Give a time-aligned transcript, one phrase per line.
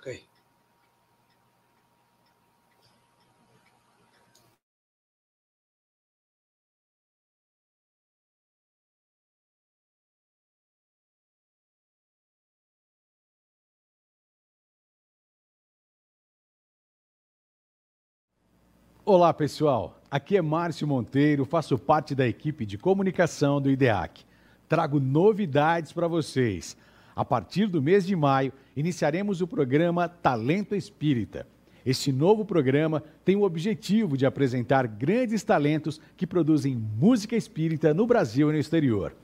[0.00, 0.18] Ok.
[19.04, 20.00] Olá, pessoal.
[20.10, 24.24] Aqui é Márcio Monteiro, faço parte da equipe de comunicação do IDEAC.
[24.66, 26.74] Trago novidades para vocês.
[27.14, 31.46] A partir do mês de maio, iniciaremos o programa Talento Espírita.
[31.84, 38.06] Este novo programa tem o objetivo de apresentar grandes talentos que produzem música espírita no
[38.06, 39.14] Brasil e no exterior.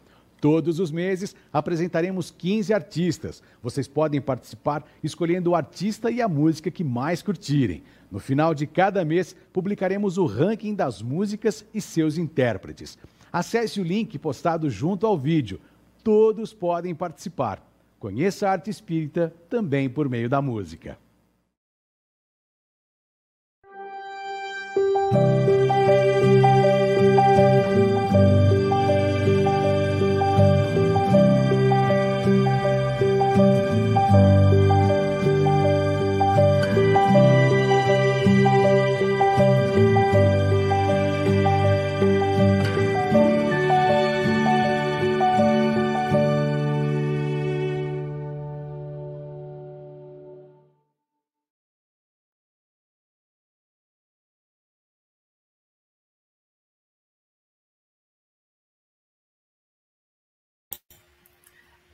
[0.41, 3.43] Todos os meses apresentaremos 15 artistas.
[3.63, 7.83] Vocês podem participar escolhendo o artista e a música que mais curtirem.
[8.11, 12.99] No final de cada mês, publicaremos o ranking das músicas e seus intérpretes.
[13.33, 15.61] Acesse o link postado junto ao vídeo.
[16.05, 17.63] Todos podem participar.
[18.07, 20.97] Conheça a arte espírita também por meio da música.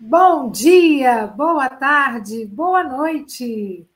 [0.05, 3.87] Bom dia, boa tarde, boa noite.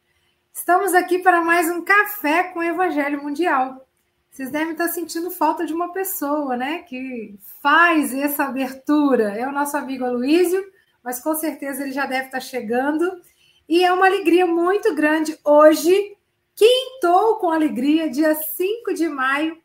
[0.55, 3.85] Estamos aqui para mais um café com o Evangelho Mundial.
[4.31, 9.37] Vocês devem estar sentindo falta de uma pessoa, né, que faz essa abertura.
[9.37, 10.65] É o nosso amigo Aloísio,
[11.03, 13.21] mas com certeza ele já deve estar chegando.
[13.69, 16.17] E é uma alegria muito grande hoje,
[16.55, 19.59] quintou com alegria, dia 5 de maio.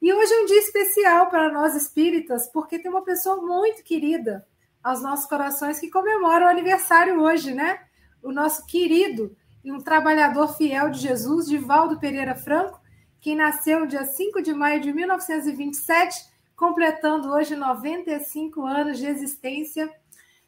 [0.00, 4.46] E hoje é um dia especial para nós espíritas, porque tem uma pessoa muito querida,
[4.88, 7.78] aos nossos corações que comemoram o aniversário hoje, né?
[8.22, 12.80] O nosso querido e um trabalhador fiel de Jesus, Divaldo Pereira Franco,
[13.20, 16.24] que nasceu dia 5 de maio de 1927,
[16.56, 19.92] completando hoje 95 anos de existência,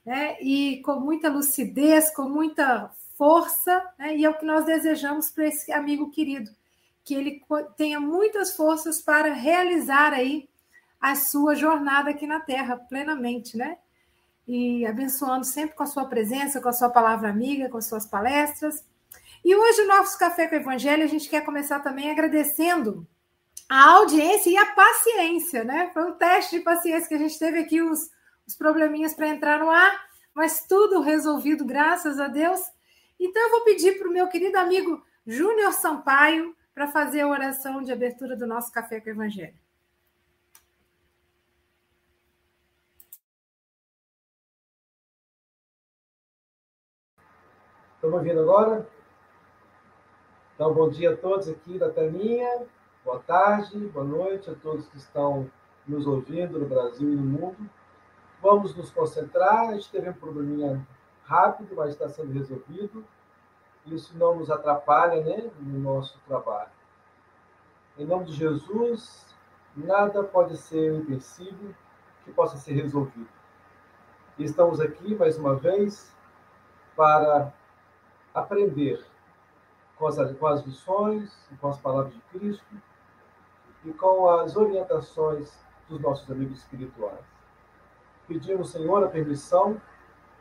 [0.06, 0.40] né?
[0.40, 4.16] E com muita lucidez, com muita força, né?
[4.16, 6.50] E é o que nós desejamos para esse amigo querido,
[7.04, 7.42] que ele
[7.76, 10.48] tenha muitas forças para realizar aí
[10.98, 13.76] a sua jornada aqui na Terra plenamente, né?
[14.52, 18.04] E abençoando sempre com a sua presença, com a sua palavra amiga, com as suas
[18.04, 18.84] palestras.
[19.44, 23.06] E hoje, o nosso Café com o Evangelho, a gente quer começar também agradecendo
[23.68, 25.88] a audiência e a paciência, né?
[25.94, 28.10] Foi um teste de paciência que a gente teve aqui, os,
[28.44, 29.92] os probleminhas para entrar no ar,
[30.34, 32.60] mas tudo resolvido, graças a Deus.
[33.20, 37.82] Então, eu vou pedir para o meu querido amigo Júnior Sampaio para fazer a oração
[37.82, 39.59] de abertura do nosso Café com o Evangelho.
[48.02, 48.88] Estão ouvindo agora?
[50.54, 52.66] Então, bom dia a todos aqui da telinha.
[53.04, 55.50] Boa tarde, boa noite a todos que estão
[55.86, 57.70] nos ouvindo no Brasil e no mundo.
[58.40, 59.68] Vamos nos concentrar.
[59.68, 60.80] A gente teve um probleminha
[61.26, 63.04] rápido, mas está sendo resolvido.
[63.84, 66.70] Isso não nos atrapalha né, no nosso trabalho.
[67.98, 69.26] Em nome de Jesus,
[69.76, 71.76] nada pode ser empecilho
[72.24, 73.28] que possa ser resolvido.
[74.38, 76.16] Estamos aqui mais uma vez
[76.96, 77.52] para
[78.34, 79.04] aprender
[79.96, 82.82] com as, com as lições, com as palavras de Cristo
[83.84, 85.52] e com as orientações
[85.88, 87.24] dos nossos amigos espirituais.
[88.26, 89.80] Pedimos, Senhor, a permissão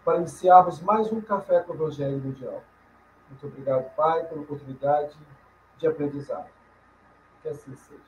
[0.05, 2.63] para iniciarmos mais um Café com o Evangelho Mundial.
[3.29, 5.17] Muito obrigado, Pai, pela oportunidade
[5.77, 6.49] de aprendizado.
[7.41, 8.01] Que assim seja.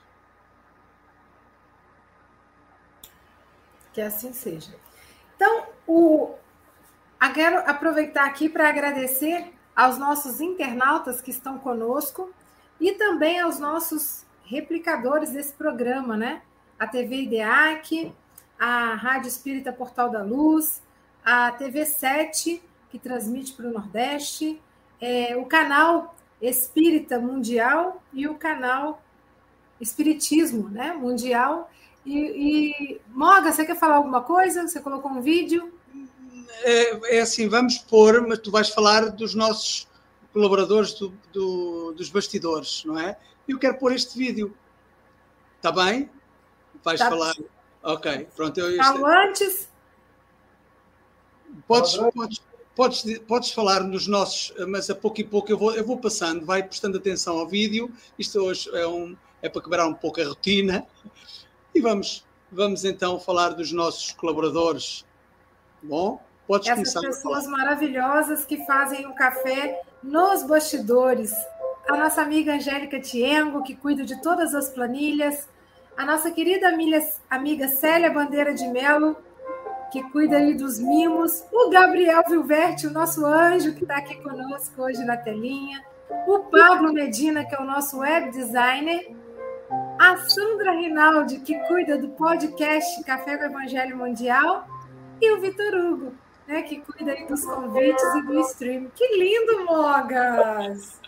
[3.94, 4.76] Que assim seja.
[5.35, 6.35] Então, o...
[7.34, 12.29] quero aproveitar aqui para agradecer aos nossos internautas que estão conosco
[12.79, 16.41] e também aos nossos replicadores desse programa, né?
[16.78, 18.12] A TV IDEAC,
[18.59, 20.82] a Rádio Espírita Portal da Luz,
[21.23, 24.62] a TV 7, que transmite para o Nordeste,
[25.00, 29.02] é, o canal Espírita Mundial e o canal
[29.79, 31.72] Espiritismo né, Mundial.
[32.06, 34.68] E, e Moga, você quer falar alguma coisa?
[34.68, 35.72] Você colocou um vídeo?
[36.64, 39.88] É, é, assim, vamos pôr, mas tu vais falar dos nossos
[40.34, 43.18] colaboradores do, do, dos bastidores, não é?
[43.48, 44.56] Eu quero pôr este vídeo.
[45.58, 46.09] Está bem?
[46.84, 47.09] Vais tá.
[47.09, 47.36] falar.
[47.84, 48.59] Ok, pronto.
[48.59, 49.03] Eu, este...
[49.03, 49.70] antes.
[51.68, 52.42] Podes, podes,
[52.76, 56.46] podes, podes falar nos nossos, mas a pouco e pouco eu vou, eu vou passando,
[56.46, 57.92] vai prestando atenção ao vídeo.
[58.18, 60.88] Isto hoje é, um, é para quebrar um pouco a rotina.
[61.76, 65.06] E vamos, vamos então falar dos nossos colaboradores.
[65.84, 66.22] Bom,
[66.52, 71.34] podes Essas pessoas maravilhosas que fazem o café nos bastidores.
[71.88, 75.48] A nossa amiga Angélica Tiengo, que cuida de todas as planilhas.
[75.96, 77.00] A nossa querida amiga,
[77.30, 79.16] amiga Célia Bandeira de Melo,
[79.94, 84.82] que cuida aí dos mimos, o Gabriel Vilverte, o nosso anjo que está aqui conosco
[84.82, 85.84] hoje na telinha,
[86.28, 89.14] o Pablo Medina, que é o nosso web designer,
[90.00, 94.66] a Sandra Rinaldi, que cuida do podcast Café com Evangelho Mundial,
[95.22, 96.14] e o Vitor Hugo,
[96.47, 98.91] né, que cuida aí dos convites e do stream.
[98.96, 100.99] Que lindo, Mogas!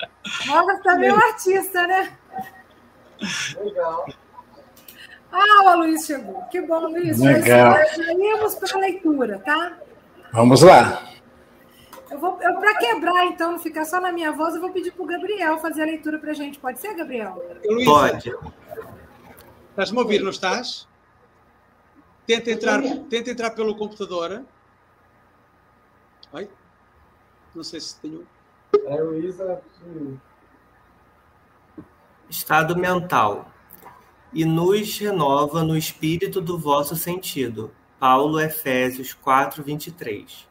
[0.46, 2.18] Mogas também é um artista, né?
[3.62, 4.06] Legal.
[5.32, 6.44] Ah, o Luiz chegou.
[6.52, 7.20] Que bom, Luiz.
[7.20, 7.76] Legal.
[7.96, 9.78] Já íamos para a leitura, tá?
[10.32, 11.10] Vamos lá.
[12.12, 14.92] Eu vou, eu, para quebrar, então, não ficar só na minha voz, eu vou pedir
[14.92, 16.60] para o Gabriel fazer a leitura para a gente.
[16.60, 17.44] Pode ser, Gabriel?
[17.66, 18.36] Luísa, Pode.
[19.72, 20.88] Estás-me a ouvir, não estás?
[22.28, 24.44] Tenta entrar, tenta entrar pelo computador.
[26.34, 26.50] Oi?
[27.54, 28.28] Não sei se tenho.
[28.88, 29.62] É, Luísa.
[29.86, 30.18] hum,
[32.28, 33.52] Estado mental.
[34.34, 37.72] E nos renova no espírito do vosso sentido.
[38.00, 40.50] Paulo, Efésios 4, 23.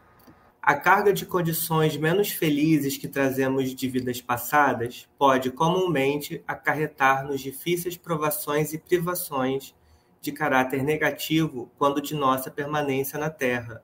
[0.62, 7.96] A carga de condições menos felizes que trazemos de vidas passadas pode comumente acarretar-nos difíceis
[7.96, 9.74] provações e privações
[10.20, 13.82] de caráter negativo quando de nossa permanência na Terra.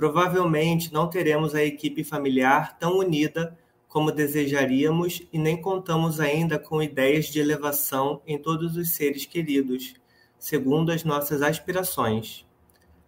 [0.00, 3.54] Provavelmente não teremos a equipe familiar tão unida
[3.86, 9.92] como desejaríamos e nem contamos ainda com ideias de elevação em todos os seres queridos,
[10.38, 12.46] segundo as nossas aspirações.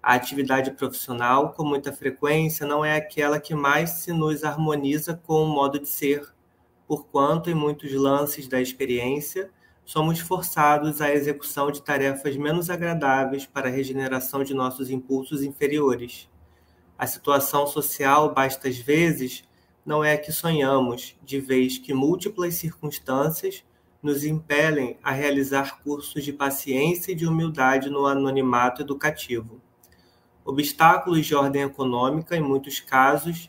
[0.02, 5.44] A atividade profissional, com muita frequência, não é aquela que mais se nos harmoniza com
[5.44, 6.30] o modo de ser,
[6.86, 9.50] porquanto, em muitos lances da experiência,
[9.82, 16.30] somos forçados à execução de tarefas menos agradáveis para a regeneração de nossos impulsos inferiores.
[16.98, 19.44] A situação social, bastas vezes,
[19.84, 23.64] não é a que sonhamos, de vez que múltiplas circunstâncias
[24.02, 29.60] nos impelem a realizar cursos de paciência e de humildade no anonimato educativo.
[30.44, 33.48] Obstáculos de ordem econômica, em muitos casos,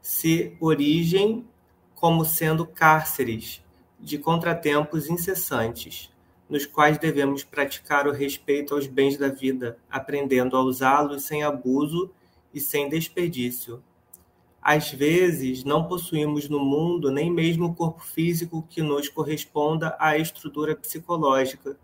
[0.00, 1.46] se origem
[1.94, 3.62] como sendo cárceres
[4.00, 6.10] de contratempos incessantes,
[6.48, 12.10] nos quais devemos praticar o respeito aos bens da vida, aprendendo a usá-los sem abuso
[12.54, 13.82] e sem desperdício.
[14.62, 20.16] Às vezes, não possuímos no mundo nem mesmo o corpo físico que nos corresponda à
[20.16, 21.78] estrutura psicológica,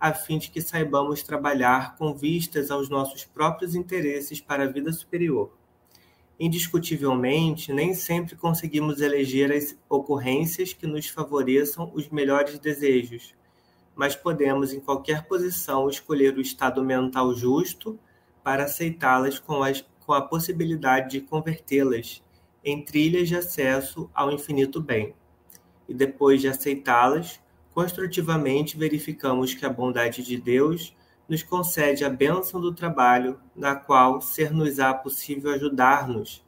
[0.00, 4.92] a fim de que saibamos trabalhar com vistas aos nossos próprios interesses para a vida
[4.92, 5.52] superior.
[6.38, 13.34] Indiscutivelmente, nem sempre conseguimos eleger as ocorrências que nos favoreçam os melhores desejos,
[13.94, 17.98] mas podemos, em qualquer posição, escolher o estado mental justo
[18.42, 22.22] para aceitá-las com, as- com a possibilidade de convertê-las
[22.64, 25.14] em trilhas de acesso ao infinito bem.
[25.88, 27.40] E depois de aceitá-las,
[27.74, 30.96] construtivamente verificamos que a bondade de Deus
[31.28, 36.44] nos concede a bênção do trabalho, na qual ser-nos-á possível ajudar-nos,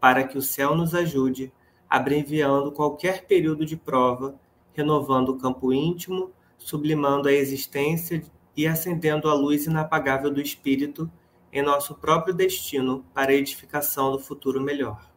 [0.00, 1.52] para que o céu nos ajude,
[1.88, 4.34] abreviando qualquer período de prova,
[4.72, 8.22] renovando o campo íntimo, sublimando a existência
[8.56, 11.10] e acendendo a luz inapagável do Espírito
[11.52, 15.10] em nosso próprio destino para a edificação do futuro melhor.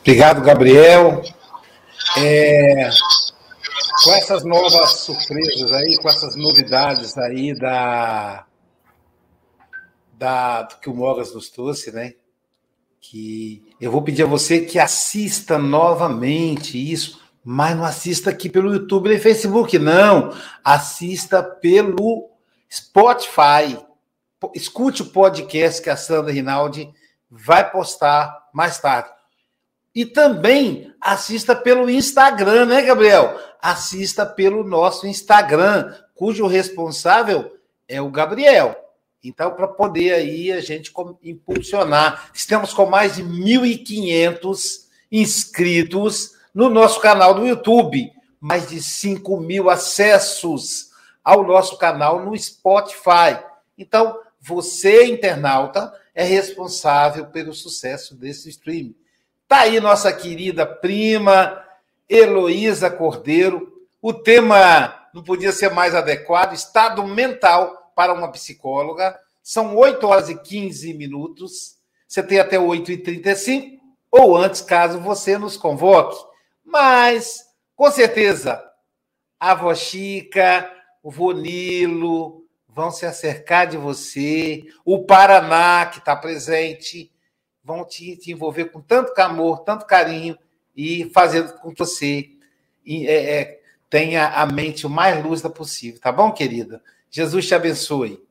[0.00, 1.22] Obrigado, Gabriel.
[2.18, 2.90] É,
[4.02, 8.44] com essas novas surpresas aí, com essas novidades aí da,
[10.20, 12.12] da do que o Mogas nos trouxe, né?
[13.00, 18.70] Que eu vou pedir a você que assista novamente isso, mas não assista aqui pelo
[18.70, 20.36] YouTube e Facebook, não.
[20.62, 22.28] Assista pelo
[22.70, 23.78] Spotify.
[24.38, 26.92] Po- Escute o podcast que a Sandra Rinaldi
[27.30, 29.08] vai postar mais tarde.
[29.94, 33.40] E também assista pelo Instagram, né, Gabriel?
[33.62, 37.56] Assista pelo nosso Instagram, cujo responsável
[37.88, 38.76] é o Gabriel.
[39.22, 47.00] Então, para poder aí a gente impulsionar, estamos com mais de 1.500 inscritos no nosso
[47.00, 48.10] canal do YouTube,
[48.40, 50.90] mais de 5 mil acessos
[51.22, 53.38] ao nosso canal no Spotify.
[53.76, 58.94] Então, você, internauta, é responsável pelo sucesso desse stream
[59.50, 61.60] Tá aí nossa querida prima
[62.08, 63.82] Heloísa Cordeiro.
[64.00, 69.20] O tema não podia ser mais adequado: estado mental para uma psicóloga.
[69.42, 71.76] São 8 horas e 15 minutos.
[72.08, 73.78] Você tem até 8h35,
[74.10, 76.16] ou antes, caso você nos convoque.
[76.64, 77.44] Mas,
[77.76, 78.64] com certeza,
[79.38, 87.12] a avó Chica, o Vonilo vão se acercar de você, o Paraná, que está presente,
[87.62, 90.38] vão te, te, envolver com tanto amor, tanto carinho
[90.74, 92.30] e fazendo com que você
[92.86, 96.82] é, é, tenha a mente o mais lúcida possível, tá bom, querida?
[97.12, 98.24] Jesus te abençoe.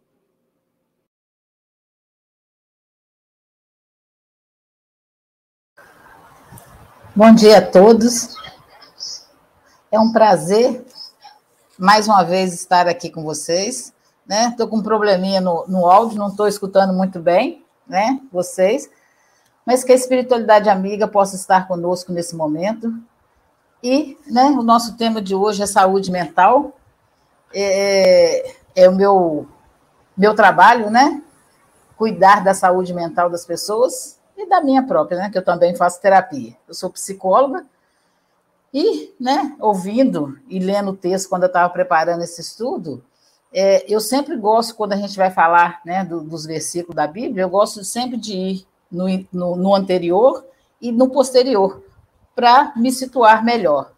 [7.13, 8.37] Bom dia a todos.
[9.91, 10.85] É um prazer
[11.77, 13.91] mais uma vez estar aqui com vocês.
[14.25, 14.47] Né?
[14.47, 18.21] Estou com um probleminha no, no áudio, não estou escutando muito bem, né?
[18.31, 18.89] Vocês.
[19.65, 22.93] Mas que a espiritualidade amiga possa estar conosco nesse momento.
[23.83, 26.77] E né, o nosso tema de hoje é saúde mental.
[27.53, 29.47] É, é o meu,
[30.17, 31.21] meu trabalho, né?
[31.97, 35.29] Cuidar da saúde mental das pessoas e da minha própria, né?
[35.29, 36.55] Que eu também faço terapia.
[36.67, 37.65] Eu sou psicóloga
[38.73, 43.03] e, né, ouvindo e lendo o texto quando eu estava preparando esse estudo,
[43.51, 47.43] é, eu sempre gosto, quando a gente vai falar né, do, dos versículos da Bíblia,
[47.43, 50.45] eu gosto sempre de ir no, no, no anterior
[50.79, 51.83] e no posterior,
[52.35, 53.91] para me situar melhor.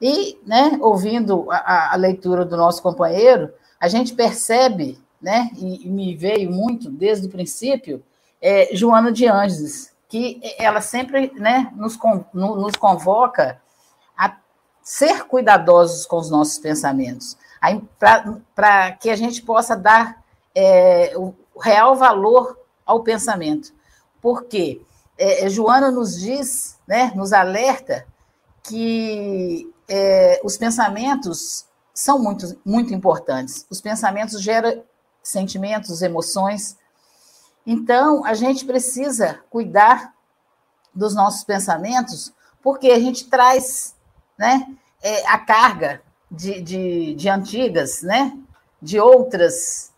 [0.00, 3.52] E, né, ouvindo a, a, leitura do nosso companheiro,
[3.82, 8.00] a gente percebe, né, e, e me veio muito desde o princípio,
[8.40, 11.98] é, Joana de Anjos, que ela sempre né, nos,
[12.32, 13.60] nos convoca
[14.16, 14.36] a
[14.84, 17.36] ser cuidadosos com os nossos pensamentos,
[18.54, 20.22] para que a gente possa dar
[20.54, 23.74] é, o real valor ao pensamento.
[24.20, 24.80] Porque
[25.18, 28.06] é, Joana nos diz, né, nos alerta,
[28.62, 33.66] que é, os pensamentos são muito, muito importantes.
[33.70, 34.82] Os pensamentos geram
[35.22, 36.76] sentimentos, emoções,
[37.66, 40.14] então, a gente precisa cuidar
[40.94, 43.96] dos nossos pensamentos, porque a gente traz
[44.36, 44.66] né,
[45.00, 48.36] é, a carga de, de, de, antigas, né,
[48.80, 49.92] de outras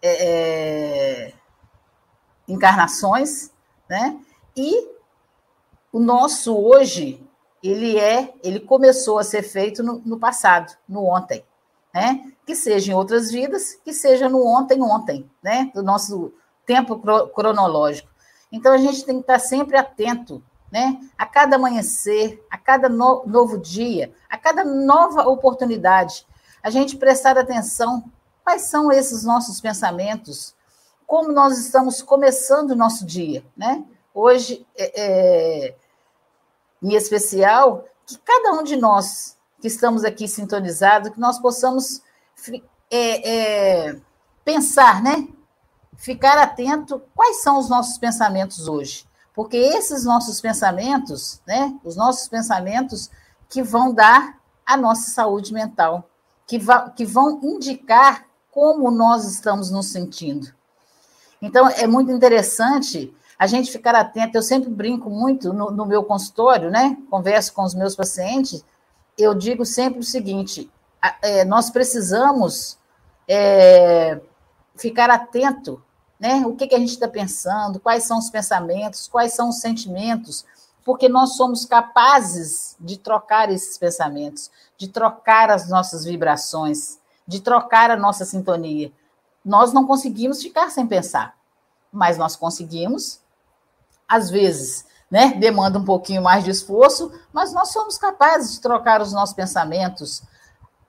[0.00, 1.32] é, é,
[2.48, 3.50] encarnações,
[3.88, 4.18] né,
[4.56, 4.88] e
[5.92, 7.22] o nosso hoje,
[7.62, 11.44] ele é, ele começou a ser feito no, no passado, no ontem,
[11.92, 16.32] né, que seja em outras vidas, que seja no ontem, ontem, né, do nosso
[16.64, 17.00] tempo
[17.34, 18.08] cronológico.
[18.52, 21.00] Então a gente tem que estar sempre atento, né?
[21.18, 26.26] A cada amanhecer, a cada no, novo dia, a cada nova oportunidade,
[26.62, 28.04] a gente prestar atenção
[28.44, 30.54] quais são esses nossos pensamentos,
[31.06, 33.84] como nós estamos começando o nosso dia, né?
[34.14, 35.76] Hoje, é, é,
[36.82, 42.02] em especial, que cada um de nós que estamos aqui sintonizados, que nós possamos
[42.90, 44.00] é, é,
[44.44, 45.28] pensar, né?
[46.00, 49.04] ficar atento quais são os nossos pensamentos hoje.
[49.34, 53.10] Porque esses nossos pensamentos, né, os nossos pensamentos
[53.48, 56.08] que vão dar a nossa saúde mental,
[56.46, 56.58] que,
[56.96, 60.52] que vão indicar como nós estamos nos sentindo.
[61.40, 64.36] Então, é muito interessante a gente ficar atento.
[64.36, 66.96] Eu sempre brinco muito no, no meu consultório, né?
[67.10, 68.64] Converso com os meus pacientes.
[69.18, 70.70] Eu digo sempre o seguinte:
[71.20, 72.78] é, nós precisamos
[73.26, 74.20] é,
[74.76, 75.82] ficar atento
[76.20, 76.46] né?
[76.46, 80.44] O que, que a gente está pensando, quais são os pensamentos, quais são os sentimentos,
[80.84, 87.90] porque nós somos capazes de trocar esses pensamentos, de trocar as nossas vibrações, de trocar
[87.90, 88.92] a nossa sintonia.
[89.42, 91.34] Nós não conseguimos ficar sem pensar,
[91.90, 93.20] mas nós conseguimos,
[94.10, 95.34] às vezes, né?
[95.34, 100.22] Demanda um pouquinho mais de esforço, mas nós somos capazes de trocar os nossos pensamentos.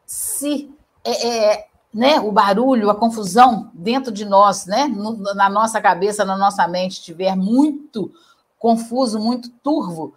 [0.06, 0.74] Se
[1.04, 4.88] é, é, né, o barulho, a confusão dentro de nós, né,
[5.36, 8.12] na nossa cabeça, na nossa mente, estiver muito
[8.58, 10.14] confuso, muito turvo,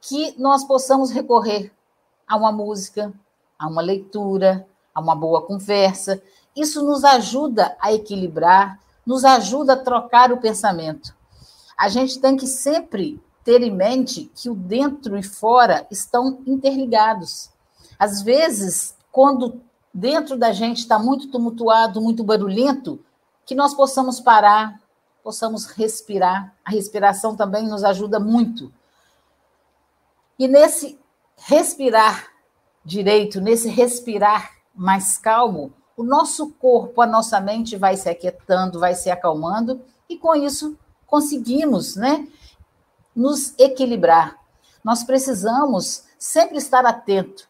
[0.00, 1.72] que nós possamos recorrer
[2.26, 3.12] a uma música,
[3.58, 6.22] a uma leitura, a uma boa conversa.
[6.54, 11.17] Isso nos ajuda a equilibrar, nos ajuda a trocar o pensamento.
[11.78, 17.50] A gente tem que sempre ter em mente que o dentro e fora estão interligados.
[17.96, 19.62] Às vezes, quando
[19.94, 23.02] dentro da gente está muito tumultuado, muito barulhento,
[23.46, 24.80] que nós possamos parar,
[25.22, 26.54] possamos respirar.
[26.64, 28.72] A respiração também nos ajuda muito.
[30.38, 30.98] E nesse
[31.36, 32.28] respirar
[32.84, 38.94] direito, nesse respirar mais calmo, o nosso corpo, a nossa mente vai se aquietando, vai
[38.94, 42.28] se acalmando, e com isso conseguimos, né,
[43.16, 44.38] nos equilibrar.
[44.84, 47.48] Nós precisamos sempre estar atento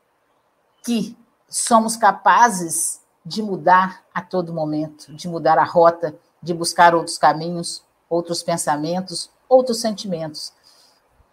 [0.82, 1.14] que
[1.48, 7.82] somos capazes de mudar a todo momento, de mudar a rota, de buscar outros caminhos,
[8.08, 10.52] outros pensamentos, outros sentimentos,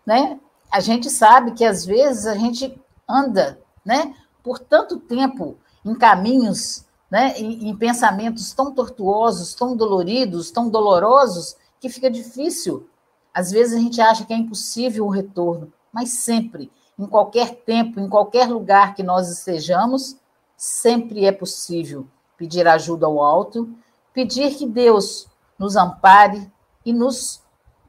[0.06, 0.40] né?
[0.70, 2.78] A gente sabe que às vezes a gente
[3.08, 4.14] anda, né,
[4.44, 11.56] por tanto tempo em caminhos, né, em, em pensamentos tão tortuosos, tão doloridos, tão dolorosos,
[11.86, 12.90] que fica difícil.
[13.32, 18.00] Às vezes a gente acha que é impossível o retorno, mas sempre, em qualquer tempo,
[18.00, 20.18] em qualquer lugar que nós estejamos,
[20.58, 23.70] sempre é possível pedir ajuda ao alto,
[24.14, 25.28] pedir que Deus
[25.60, 26.52] nos ampare
[26.84, 27.44] e nos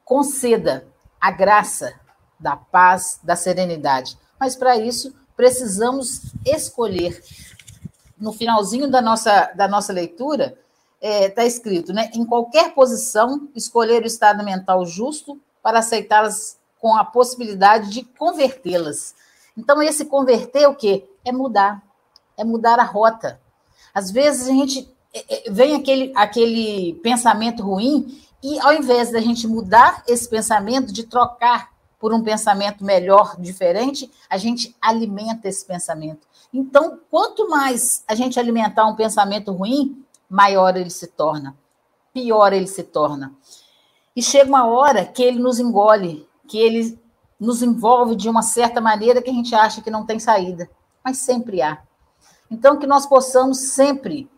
[0.05, 0.87] conceda
[1.19, 1.99] a graça
[2.38, 4.19] da paz, da serenidade.
[4.38, 7.23] Mas para isso, precisamos escolher.
[8.19, 10.59] No finalzinho da nossa, da nossa leitura,
[11.00, 12.11] está é, tá escrito, né?
[12.15, 19.15] Em qualquer posição, escolher o estado mental justo para aceitá-las com a possibilidade de convertê-las.
[19.57, 21.09] Então, esse converter é o quê?
[21.25, 21.83] É mudar
[22.37, 23.41] é mudar a rota.
[23.95, 29.21] Às vezes a gente é, é, vem aquele, aquele pensamento ruim e ao invés da
[29.21, 35.65] gente mudar esse pensamento, de trocar por um pensamento melhor, diferente, a gente alimenta esse
[35.65, 36.26] pensamento.
[36.53, 41.56] Então, quanto mais a gente alimentar um pensamento ruim, maior ele se torna,
[42.12, 43.35] pior ele se torna.
[44.14, 46.99] E chega uma hora que ele nos engole, que ele
[47.38, 50.71] nos envolve de uma certa maneira que a gente acha que não tem saída,
[51.04, 51.83] mas sempre há.
[52.50, 54.30] Então, que nós possamos sempre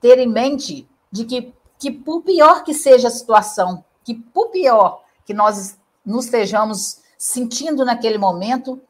[0.00, 5.02] ter em mente de que, que por pior que seja a situação, que por pior
[5.24, 8.80] que nós nos estejamos sentindo naquele momento,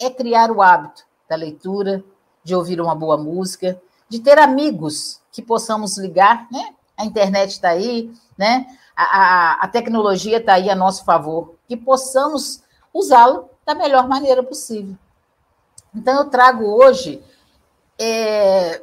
[0.00, 2.02] é criar o hábito da leitura,
[2.42, 3.80] de ouvir uma boa música,
[4.12, 6.74] de ter amigos que possamos ligar, né?
[6.98, 8.66] A internet está aí, né?
[8.94, 14.42] A, a, a tecnologia está aí a nosso favor, que possamos usá-lo da melhor maneira
[14.42, 14.94] possível.
[15.94, 17.24] Então, eu trago hoje
[17.98, 18.82] é,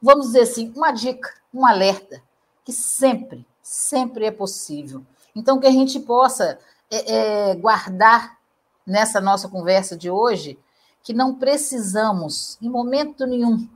[0.00, 2.22] vamos dizer assim, uma dica, um alerta,
[2.64, 5.04] que sempre, sempre é possível.
[5.34, 6.58] Então, que a gente possa
[6.90, 8.38] é, é, guardar
[8.86, 10.58] nessa nossa conversa de hoje
[11.02, 13.68] que não precisamos, em momento nenhum,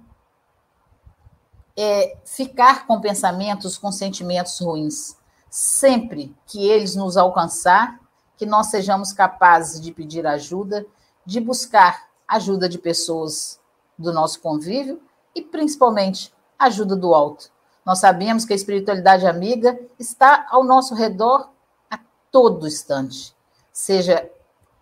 [1.81, 5.17] é, ficar com pensamentos, com sentimentos ruins.
[5.49, 7.99] Sempre que eles nos alcançar,
[8.37, 10.87] que nós sejamos capazes de pedir ajuda,
[11.25, 13.61] de buscar ajuda de pessoas
[13.99, 15.01] do nosso convívio
[15.35, 17.51] e, principalmente, ajuda do alto.
[17.85, 21.51] Nós sabemos que a espiritualidade amiga está ao nosso redor
[21.91, 21.99] a
[22.31, 23.35] todo instante,
[23.73, 24.31] seja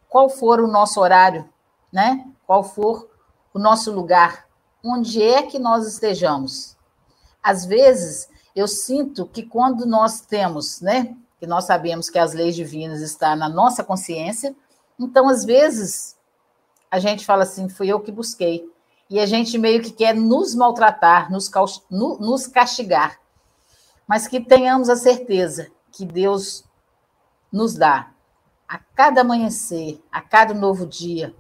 [0.08, 1.48] qual for o nosso horário,
[1.92, 2.26] né?
[2.46, 3.08] Qual for
[3.54, 4.46] o nosso lugar,
[4.84, 6.77] onde é que nós estejamos.
[7.48, 12.54] Às vezes, eu sinto que quando nós temos, né, que nós sabemos que as leis
[12.54, 14.54] divinas estão na nossa consciência,
[15.00, 16.14] então às vezes
[16.90, 18.70] a gente fala assim, fui eu que busquei
[19.08, 21.50] e a gente meio que quer nos maltratar, nos,
[21.90, 23.18] nos castigar.
[24.06, 26.66] Mas que tenhamos a certeza que Deus
[27.50, 28.10] nos dá
[28.68, 31.34] a cada amanhecer, a cada novo dia,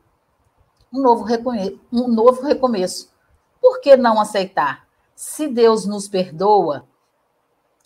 [0.90, 1.26] um novo,
[1.92, 3.12] um novo recomeço.
[3.60, 4.87] Por que não aceitar?
[5.18, 6.86] Se Deus nos perdoa,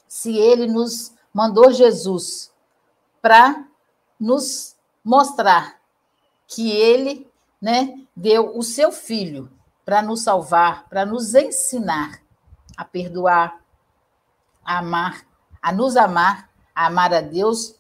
[0.07, 2.53] se Ele nos mandou Jesus
[3.23, 3.67] para
[4.21, 5.81] nos mostrar
[6.47, 7.27] que Ele
[7.59, 9.51] né, deu o seu filho
[9.83, 12.21] para nos salvar, para nos ensinar
[12.77, 13.65] a perdoar,
[14.63, 15.27] a amar,
[15.63, 17.77] a nos amar, a amar a Deus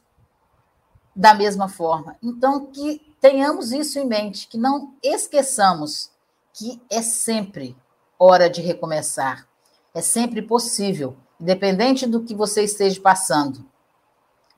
[1.15, 2.17] da mesma forma.
[2.23, 6.11] Então, que tenhamos isso em mente, que não esqueçamos
[6.55, 7.77] que é sempre
[8.25, 9.49] hora de recomeçar,
[9.93, 13.67] é sempre possível, independente do que você esteja passando,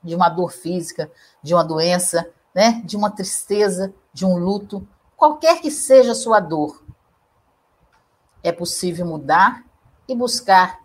[0.03, 5.61] de uma dor física, de uma doença, né, de uma tristeza, de um luto, qualquer
[5.61, 6.83] que seja a sua dor,
[8.43, 9.63] é possível mudar
[10.07, 10.79] e buscar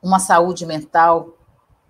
[0.00, 1.36] uma saúde mental,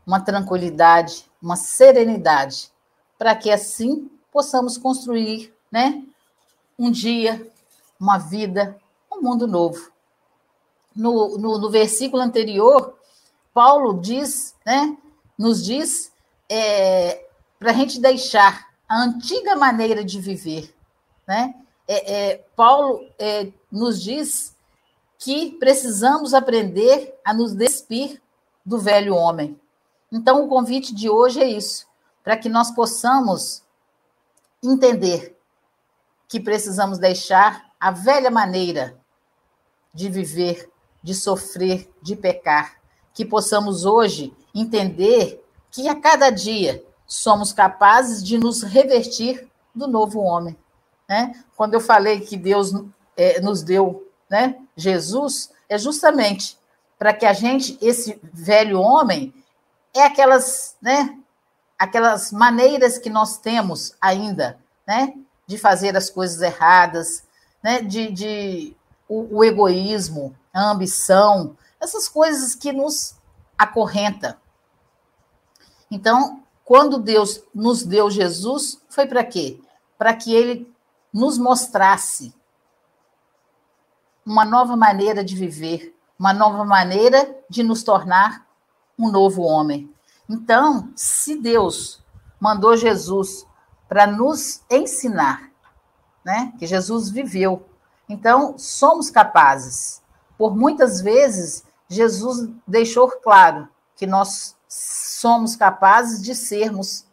[0.07, 2.73] uma tranquilidade, uma serenidade,
[3.18, 6.03] para que assim possamos construir, né,
[6.79, 7.47] um dia,
[8.01, 8.79] uma vida,
[9.12, 9.97] um mundo novo.
[10.98, 12.98] No, no, no versículo anterior,
[13.54, 14.96] Paulo diz, né,
[15.38, 16.12] nos diz
[16.48, 17.24] é,
[17.58, 20.74] para a gente deixar a antiga maneira de viver,
[21.26, 21.54] né?
[21.87, 24.54] É, é, Paulo é, nos diz
[25.18, 28.20] que precisamos aprender a nos despir
[28.64, 29.58] do velho homem.
[30.12, 31.87] Então, o convite de hoje é isso,
[32.22, 33.62] para que nós possamos
[34.62, 35.38] entender
[36.28, 38.98] que precisamos deixar a velha maneira
[39.92, 40.70] de viver,
[41.09, 42.75] de sofrer, de pecar,
[43.14, 50.21] que possamos hoje entender que a cada dia somos capazes de nos revertir do novo
[50.21, 50.55] homem.
[51.09, 51.33] Né?
[51.57, 52.75] Quando eu falei que Deus
[53.16, 56.59] é, nos deu né, Jesus, é justamente
[56.99, 59.33] para que a gente, esse velho homem,
[59.97, 61.18] é aquelas, né,
[61.79, 65.14] aquelas maneiras que nós temos ainda, né,
[65.47, 67.25] de fazer as coisas erradas,
[67.62, 68.77] né, de, de
[69.09, 73.14] o, o egoísmo, a ambição, essas coisas que nos
[73.57, 74.40] acorrenta.
[75.90, 79.61] Então, quando Deus nos deu Jesus, foi para quê?
[79.97, 80.73] Para que ele
[81.12, 82.35] nos mostrasse
[84.27, 88.47] uma nova maneira de viver, uma nova maneira de nos tornar
[88.99, 89.94] um novo homem.
[90.29, 92.03] Então, se Deus
[92.40, 93.47] mandou Jesus
[93.88, 95.51] para nos ensinar,
[96.25, 97.66] né, que Jesus viveu,
[98.09, 100.03] então somos capazes.
[100.38, 107.05] Por muitas vezes, Jesus deixou claro que nós somos capazes de sermos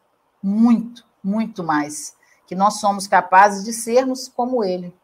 [0.43, 4.95] muito, muito mais, que nós somos capazes de sermos como Ele.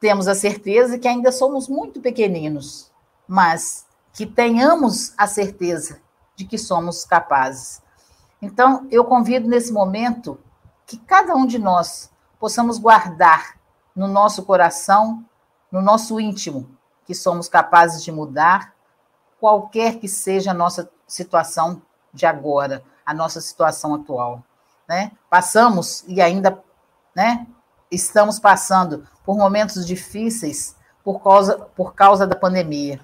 [0.00, 2.90] Temos a certeza que ainda somos muito pequeninos,
[3.28, 6.00] mas que tenhamos a certeza
[6.34, 7.80] de que somos capazes.
[8.42, 10.40] Então, eu convido nesse momento
[10.86, 13.60] que cada um de nós possamos guardar
[13.94, 15.24] no nosso coração,
[15.70, 16.79] no nosso íntimo,
[17.10, 18.72] que somos capazes de mudar,
[19.40, 21.82] qualquer que seja a nossa situação
[22.14, 24.44] de agora, a nossa situação atual.
[24.88, 25.10] Né?
[25.28, 26.62] Passamos e ainda
[27.12, 27.48] né,
[27.90, 33.00] estamos passando por momentos difíceis por causa, por causa da pandemia.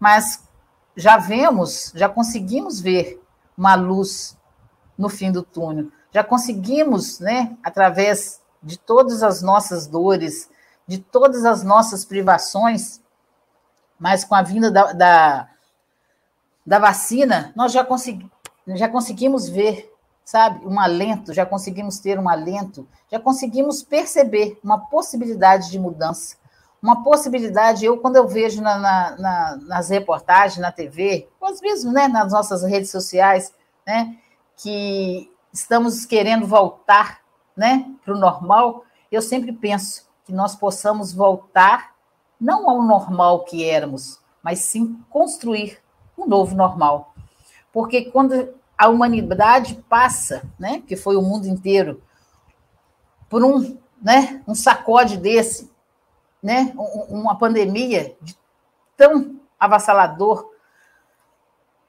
[0.00, 0.42] Mas
[0.96, 3.22] já vemos, já conseguimos ver
[3.56, 4.36] uma luz
[4.98, 5.92] no fim do túnel.
[6.10, 10.50] Já conseguimos, né, através de todas as nossas dores,
[10.88, 13.00] de todas as nossas privações,
[13.98, 15.48] mas com a vinda da, da,
[16.64, 18.30] da vacina, nós já, consegui,
[18.68, 19.92] já conseguimos ver,
[20.24, 26.36] sabe, um alento, já conseguimos ter um alento, já conseguimos perceber uma possibilidade de mudança.
[26.80, 31.58] Uma possibilidade, eu quando eu vejo na, na, na, nas reportagens, na TV, ou às
[31.58, 33.52] vezes né, nas nossas redes sociais,
[33.84, 34.16] né,
[34.56, 37.20] que estamos querendo voltar
[37.56, 41.94] né, para o normal, eu sempre penso que nós possamos voltar
[42.40, 45.78] não ao normal que éramos, mas sim construir
[46.16, 47.14] um novo normal.
[47.72, 52.02] Porque quando a humanidade passa, né, que foi o mundo inteiro,
[53.28, 55.70] por um, né, um sacode desse,
[56.42, 56.72] né,
[57.08, 58.16] uma pandemia
[58.96, 60.52] tão avassalador,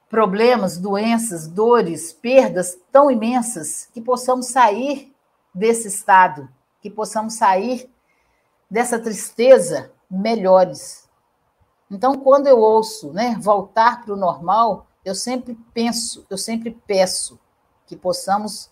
[0.10, 5.14] problemas, doenças, dores, perdas tão imensas, que possamos sair
[5.54, 6.50] desse estado,
[6.82, 7.90] que possamos sair
[8.70, 11.08] dessa tristeza melhores.
[11.89, 17.39] Então, quando eu ouço, né, voltar para o normal, eu sempre penso, eu sempre peço
[17.86, 18.69] que possamos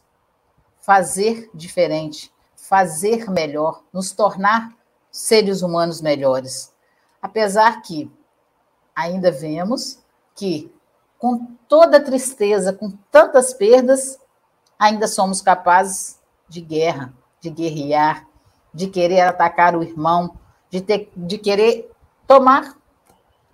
[0.80, 4.76] fazer diferente, fazer melhor, nos tornar
[5.12, 6.74] seres humanos melhores.
[7.22, 8.12] Apesar que
[8.96, 10.00] ainda vemos
[10.36, 10.72] que,
[11.18, 14.20] com toda tristeza, com tantas perdas,
[14.78, 18.28] ainda somos capazes de guerra, de guerrear,
[18.74, 20.38] de querer atacar o irmão,
[20.70, 21.92] de, ter, de querer
[22.26, 22.78] tomar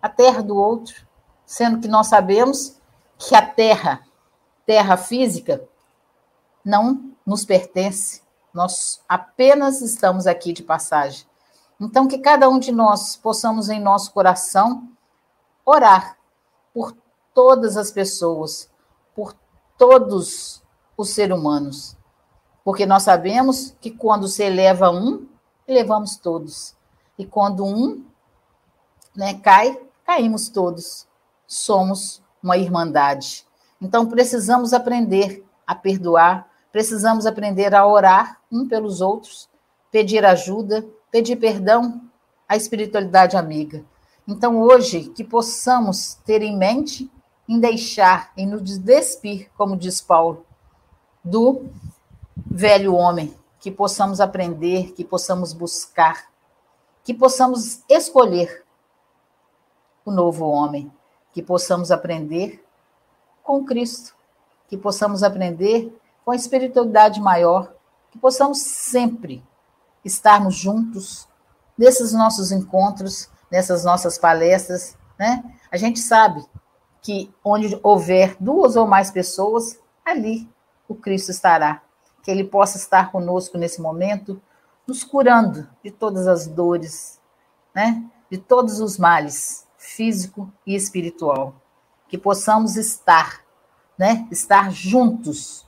[0.02, 1.06] a terra do outro,
[1.46, 2.78] sendo que nós sabemos
[3.18, 4.02] que a terra,
[4.66, 5.64] terra física,
[6.64, 8.22] não nos pertence.
[8.54, 11.26] Nós apenas estamos aqui de passagem.
[11.80, 14.90] Então, que cada um de nós possamos, em nosso coração,
[15.66, 16.18] orar
[16.74, 16.96] por
[17.34, 18.70] todas as pessoas,
[19.16, 19.36] por
[19.78, 20.64] todos
[20.96, 21.98] os seres humanos.
[22.64, 25.28] Porque nós sabemos que quando se eleva um,
[25.68, 26.76] elevamos todos.
[27.18, 28.04] E quando um
[29.16, 31.08] né, cai, caímos todos.
[31.48, 33.46] Somos uma irmandade.
[33.82, 39.50] Então, precisamos aprender a perdoar, precisamos aprender a orar um pelos outros,
[39.92, 42.02] pedir ajuda, pedir perdão
[42.48, 43.84] à espiritualidade amiga.
[44.28, 47.12] Então, hoje, que possamos ter em mente
[47.48, 50.46] em deixar, em nos despir, como diz Paulo,
[51.24, 51.66] do
[52.36, 56.30] velho homem, que possamos aprender, que possamos buscar,
[57.04, 58.64] que possamos escolher
[60.06, 60.92] o novo homem,
[61.34, 62.64] que possamos aprender
[63.44, 64.16] com Cristo,
[64.68, 67.74] que possamos aprender com a espiritualidade maior,
[68.12, 69.44] que possamos sempre
[70.04, 71.28] estarmos juntos
[71.78, 75.44] nesses nossos encontros, nessas nossas palestras, né?
[75.72, 76.46] A gente sabe
[77.02, 80.50] que onde houver duas ou mais pessoas, ali
[80.88, 81.82] o Cristo estará.
[82.22, 84.42] Que ele possa estar conosco nesse momento,
[84.88, 87.20] nos curando de todas as dores,
[87.74, 88.04] né?
[88.30, 91.56] De todos os males, físico e espiritual.
[92.08, 93.44] Que possamos estar
[93.98, 95.66] né, estar juntos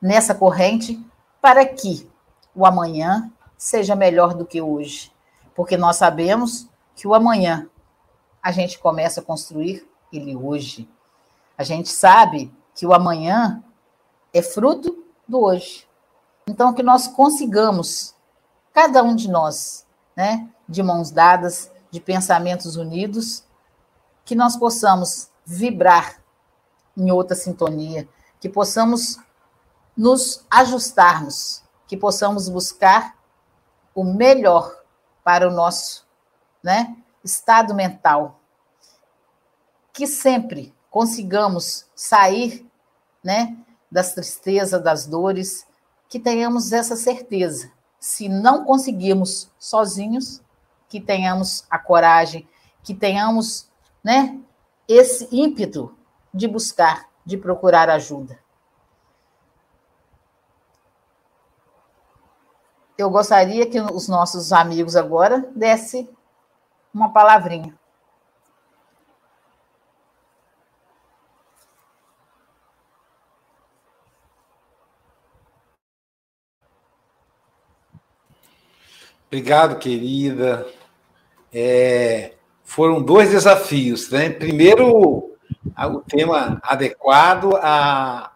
[0.00, 1.00] nessa corrente
[1.40, 2.10] para que
[2.54, 5.12] o amanhã seja melhor do que hoje.
[5.54, 7.68] Porque nós sabemos que o amanhã
[8.42, 10.88] a gente começa a construir ele hoje.
[11.56, 13.62] A gente sabe que o amanhã
[14.32, 15.86] é fruto do hoje.
[16.46, 18.14] Então, que nós consigamos,
[18.72, 23.44] cada um de nós, né, de mãos dadas, de pensamentos unidos,
[24.24, 26.22] que nós possamos vibrar
[26.96, 29.18] em outra sintonia, que possamos
[29.96, 33.16] nos ajustarmos, que possamos buscar
[33.94, 34.80] o melhor
[35.24, 36.06] para o nosso
[36.62, 38.40] né, estado mental.
[39.92, 42.70] Que sempre consigamos sair
[43.22, 43.56] né,
[43.90, 45.66] das tristezas, das dores,
[46.08, 47.70] que tenhamos essa certeza.
[48.00, 50.42] Se não conseguirmos sozinhos,
[50.88, 52.48] que tenhamos a coragem,
[52.82, 53.70] que tenhamos
[54.02, 54.40] né,
[54.88, 55.96] esse ímpeto
[56.34, 58.40] de buscar, de procurar ajuda.
[62.98, 66.10] Eu gostaria que os nossos amigos agora dessem
[66.92, 67.79] uma palavrinha.
[79.32, 80.66] Obrigado, querida.
[81.54, 82.32] É,
[82.64, 84.28] foram dois desafios, né?
[84.28, 85.36] Primeiro,
[85.78, 88.32] o tema adequado à,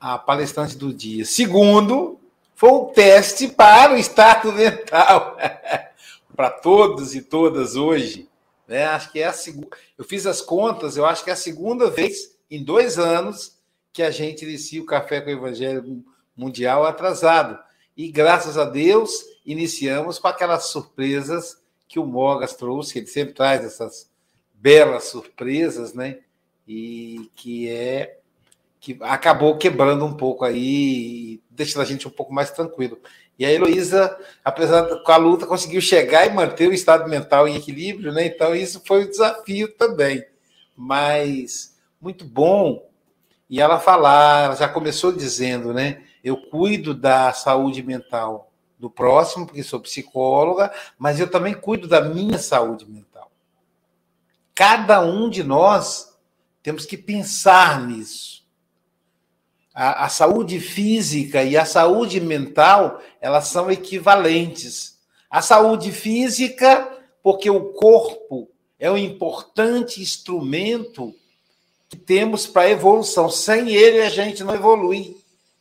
[0.00, 1.24] à palestrante do dia.
[1.24, 2.18] Segundo,
[2.56, 5.36] foi um teste para o estado mental,
[6.34, 8.28] para todos e todas hoje.
[8.66, 8.84] Né?
[8.86, 9.68] Acho que é a segunda.
[9.96, 13.56] Eu fiz as contas, eu acho que é a segunda vez em dois anos
[13.92, 16.04] que a gente inicia o Café com o Evangelho
[16.36, 17.60] Mundial atrasado.
[17.96, 23.64] E graças a Deus iniciamos com aquelas surpresas que o Mogas trouxe, ele sempre traz
[23.64, 24.10] essas
[24.54, 26.20] belas surpresas, né?
[26.66, 28.18] E que é
[28.80, 32.98] que acabou quebrando um pouco aí, deixando a gente um pouco mais tranquilo.
[33.38, 38.12] E a Heloísa, apesar da luta, conseguiu chegar e manter o estado mental em equilíbrio,
[38.12, 38.26] né?
[38.26, 40.24] Então, isso foi um desafio também.
[40.76, 42.88] Mas muito bom.
[43.48, 46.02] E ela falar, ela já começou dizendo, né?
[46.22, 48.51] Eu cuido da saúde mental
[48.82, 53.30] do próximo, porque sou psicóloga, mas eu também cuido da minha saúde mental.
[54.52, 56.18] Cada um de nós
[56.64, 58.42] temos que pensar nisso.
[59.72, 64.98] A, a, saúde física e a saúde mental, elas são equivalentes.
[65.30, 71.14] A saúde física, porque o corpo é um importante instrumento
[71.88, 73.30] que temos para a evolução.
[73.30, 75.16] Sem ele, a gente não evolui.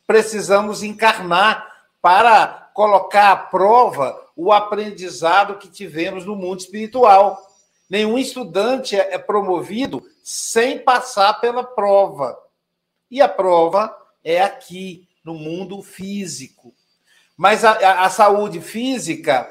[0.07, 7.39] Precisamos encarnar para colocar à prova o aprendizado que tivemos no mundo espiritual.
[7.89, 12.37] Nenhum estudante é, promovido sem passar pela prova.
[13.09, 16.73] E a prova é aqui, no mundo físico.
[17.37, 19.49] Mas a, a saúde física,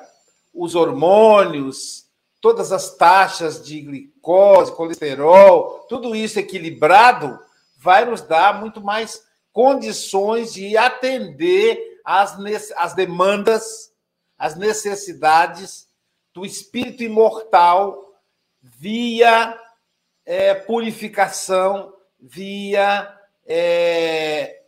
[0.52, 2.06] os hormônios,
[2.40, 7.38] todas as taxas de glicose, colesterol, tudo isso equilibrado,
[7.76, 12.36] vai nos dar muito mais condições de atender as,
[12.76, 13.92] as demandas,
[14.38, 15.88] as necessidades
[16.32, 18.14] do espírito imortal
[18.62, 19.58] via
[20.24, 24.62] é, purificação, via é,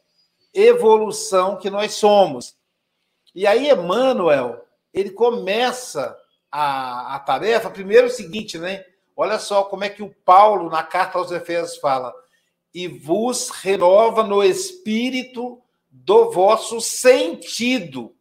[0.52, 2.56] evolução que nós somos.
[3.34, 6.16] E aí, Emmanuel, ele começa
[6.50, 8.84] a, a tarefa, primeiro o seguinte, né?
[9.16, 12.14] Olha só como é que o Paulo, na carta aos Efésios, fala:
[12.74, 15.62] e vos renova no espírito
[15.92, 18.16] do vosso sentido.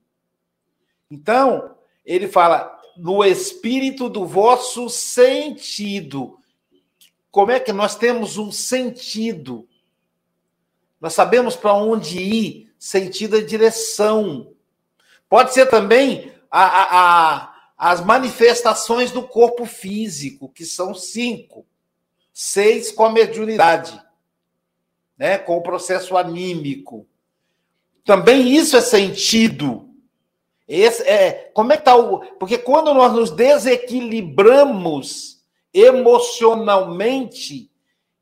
[1.09, 6.37] Então, ele fala no espírito do vosso sentido.
[7.31, 9.67] Como é que nós temos um sentido?
[10.99, 14.53] Nós sabemos para onde ir, sentido é direção.
[15.29, 21.65] Pode ser também a, a, a, as manifestações do corpo físico, que são cinco.
[22.33, 24.01] Seis com a mediunidade,
[25.17, 25.37] né?
[25.37, 27.07] com o processo anímico.
[28.03, 29.87] Também isso é sentido.
[30.67, 32.19] Esse é, como é que está o.
[32.37, 35.39] Porque quando nós nos desequilibramos
[35.73, 37.71] emocionalmente,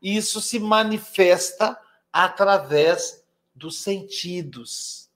[0.02, 1.78] isso se manifesta
[2.12, 5.08] através dos sentidos.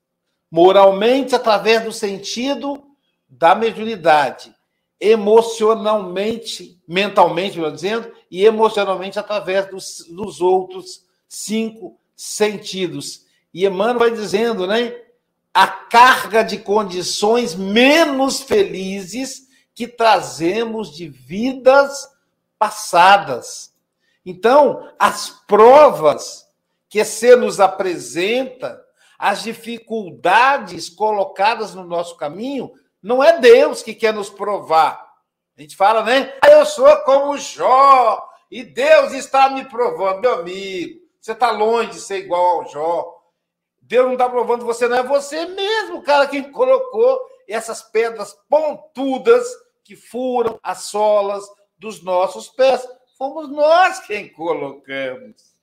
[0.49, 2.83] Moralmente, através do sentido
[3.27, 4.55] da mediunidade.
[4.99, 14.11] Emocionalmente, mentalmente, melhor dizendo, e emocionalmente através dos, dos outros cinco sentidos e Emmanuel vai
[14.11, 14.95] dizendo, né?
[15.53, 19.43] A carga de condições menos felizes
[19.75, 22.09] que trazemos de vidas
[22.57, 23.73] passadas.
[24.25, 26.47] Então, as provas
[26.89, 28.81] que você nos apresenta,
[29.17, 35.13] as dificuldades colocadas no nosso caminho, não é Deus que quer nos provar.
[35.57, 36.33] A gente fala, né?
[36.41, 40.99] Ah, eu sou como Jó, e Deus está me provando, meu amigo.
[41.19, 43.12] Você está longe de ser igual ao Jó.
[43.93, 49.47] Deus não está provando você, não é você mesmo, cara, quem colocou essas pedras pontudas
[49.83, 52.87] que furam as solas dos nossos pés.
[53.19, 55.53] Fomos nós quem colocamos.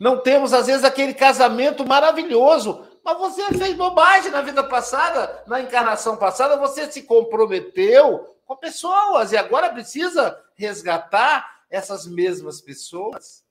[0.00, 5.60] Não temos, às vezes, aquele casamento maravilhoso, mas você fez bobagem na vida passada, na
[5.60, 13.45] encarnação passada, você se comprometeu com pessoas e agora precisa resgatar essas mesmas pessoas.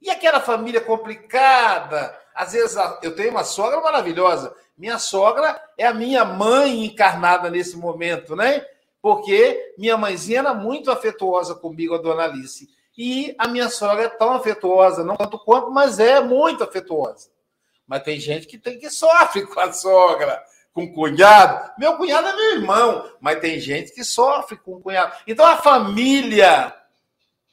[0.00, 2.18] E aquela família complicada?
[2.34, 4.54] Às vezes eu tenho uma sogra maravilhosa.
[4.76, 8.64] Minha sogra é a minha mãe encarnada nesse momento, né?
[9.00, 12.68] Porque minha mãezinha era muito afetuosa comigo, a dona Alice.
[12.96, 17.30] E a minha sogra é tão afetuosa, não tanto quanto, mas é muito afetuosa.
[17.86, 21.72] Mas tem gente que tem que sofre com a sogra, com o cunhado.
[21.78, 25.14] Meu cunhado é meu irmão, mas tem gente que sofre com o cunhado.
[25.26, 26.74] Então a família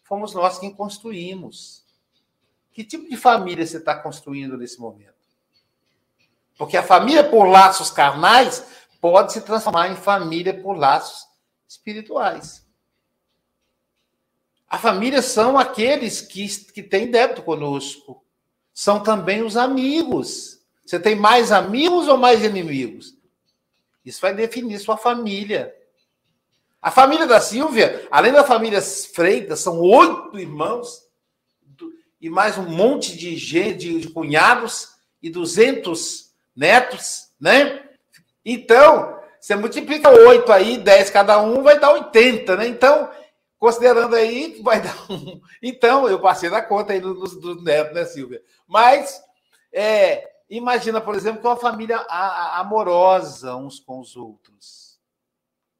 [0.03, 1.82] fomos nós quem construímos.
[2.73, 5.13] Que tipo de família você está construindo nesse momento?
[6.57, 8.65] Porque a família por laços carnais
[8.99, 11.27] pode se transformar em família por laços
[11.67, 12.65] espirituais.
[14.67, 18.23] A família são aqueles que, que têm débito conosco.
[18.73, 20.59] São também os amigos.
[20.83, 23.15] Você tem mais amigos ou mais inimigos?
[24.03, 25.73] Isso vai definir sua família.
[26.81, 31.03] A família da Silvia, além da família Freitas, são oito irmãos
[32.23, 37.83] e mais um monte de, de, de cunhados e duzentos netos, né?
[38.43, 42.65] Então, você multiplica oito aí, dez cada um, vai dar oitenta, né?
[42.65, 43.09] Então,
[43.63, 45.39] Considerando aí, vai dar um.
[45.61, 48.43] Então, eu passei da conta aí dos do, do netos, né, Silvia?
[48.67, 49.23] Mas,
[49.71, 51.97] é, imagina, por exemplo, que uma família
[52.55, 54.99] amorosa uns com os outros.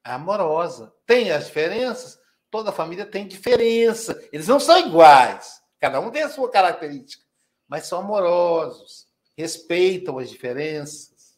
[0.02, 0.94] Amorosa.
[1.06, 2.18] Tem as diferenças?
[2.50, 4.18] Toda família tem diferença.
[4.32, 5.63] Eles não são iguais.
[5.84, 7.26] Cada um tem a sua característica.
[7.68, 9.06] Mas são amorosos.
[9.38, 11.38] Respeitam as diferenças.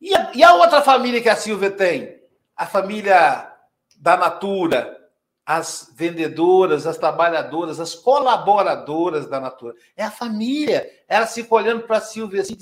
[0.00, 2.20] E a, e a outra família que a Silvia tem?
[2.56, 3.54] A família
[3.96, 4.98] da Natura,
[5.46, 9.76] as vendedoras, as trabalhadoras, as colaboradoras da Natura.
[9.96, 10.90] É a família.
[11.06, 12.58] Elas ficam olhando para a Silvia assim,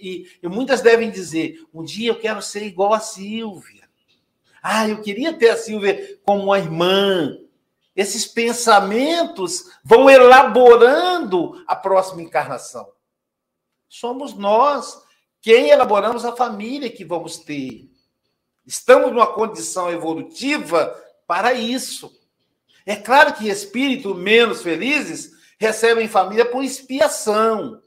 [0.00, 3.88] e, e muitas devem dizer: um dia eu quero ser igual a Silvia.
[4.60, 7.38] Ah, eu queria ter a Silvia como uma irmã.
[7.94, 12.90] Esses pensamentos vão elaborando a próxima encarnação.
[13.88, 15.02] Somos nós
[15.40, 17.90] quem elaboramos a família que vamos ter.
[18.64, 22.10] Estamos numa condição evolutiva para isso.
[22.86, 27.82] É claro que espíritos menos felizes recebem família por expiação,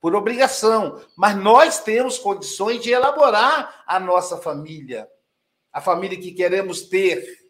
[0.00, 5.08] por obrigação, mas nós temos condições de elaborar a nossa família,
[5.72, 7.45] a família que queremos ter.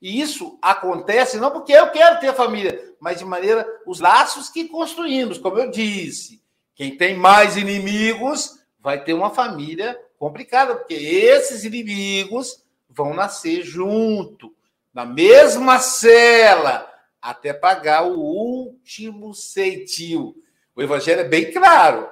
[0.00, 4.68] E isso acontece não porque eu quero ter família, mas de maneira os laços que
[4.68, 6.42] construímos, como eu disse.
[6.74, 14.54] Quem tem mais inimigos vai ter uma família complicada, porque esses inimigos vão nascer junto,
[14.92, 20.34] na mesma cela, até pagar o último ceitil.
[20.74, 22.08] O evangelho é bem claro.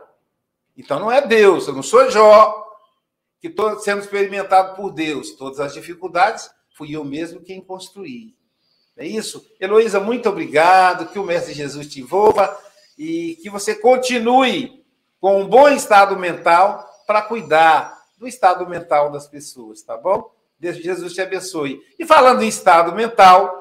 [0.77, 2.65] Então não é Deus, eu não sou Jó,
[3.41, 5.33] que estou sendo experimentado por Deus.
[5.33, 8.37] Todas as dificuldades fui eu mesmo quem construí.
[8.97, 9.45] É isso?
[9.61, 11.09] Heloísa, muito obrigado.
[11.09, 12.57] Que o Mestre Jesus te envolva
[12.97, 14.85] e que você continue
[15.21, 20.33] com um bom estado mental para cuidar do estado mental das pessoas, tá bom?
[20.59, 21.81] Deus Jesus te abençoe.
[21.99, 23.53] E falando em estado mental,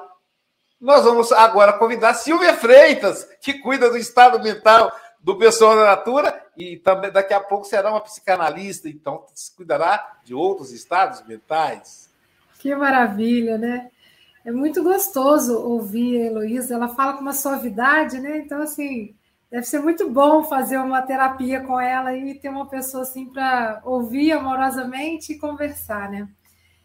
[0.80, 6.44] nós vamos agora convidar Silvia Freitas, que cuida do estado mental do pessoal da Natura
[6.56, 9.24] e também daqui a pouco será uma psicanalista, então
[9.56, 12.07] cuidará de outros estados mentais.
[12.58, 13.90] Que maravilha, né?
[14.44, 18.38] É muito gostoso ouvir a Heloísa, ela fala com uma suavidade, né?
[18.38, 19.14] Então, assim,
[19.50, 23.80] Deve ser muito bom fazer uma terapia com ela e ter uma pessoa assim para
[23.82, 26.28] ouvir amorosamente e conversar, né?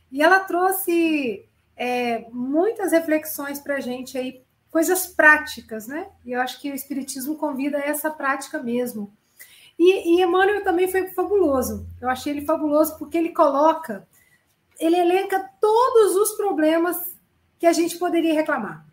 [0.09, 1.45] E ela trouxe
[1.75, 6.07] é, muitas reflexões para a gente aí, coisas práticas, né?
[6.25, 9.13] E eu acho que o Espiritismo convida a essa prática mesmo.
[9.77, 11.85] E, e Emmanuel também foi fabuloso.
[11.99, 14.07] Eu achei ele fabuloso porque ele coloca,
[14.83, 17.15] ele elenca todos os problemas
[17.57, 18.85] que a gente poderia reclamar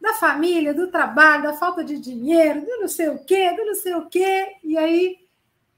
[0.00, 3.74] da família, do trabalho, da falta de dinheiro, do não sei o quê, do não
[3.74, 4.56] sei o quê.
[4.62, 5.16] E aí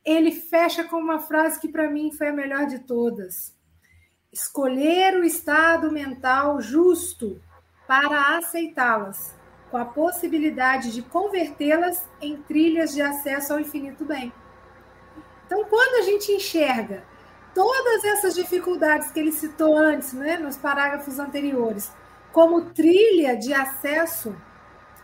[0.04, 3.54] ele fecha com uma frase que para mim foi a melhor de todas.
[4.32, 7.40] Escolher o estado mental justo
[7.86, 9.34] para aceitá-las
[9.70, 14.32] com a possibilidade de convertê-las em trilhas de acesso ao infinito bem.
[15.46, 17.04] Então, quando a gente enxerga
[17.56, 21.90] todas essas dificuldades que ele citou antes, né, nos parágrafos anteriores,
[22.30, 24.36] como trilha de acesso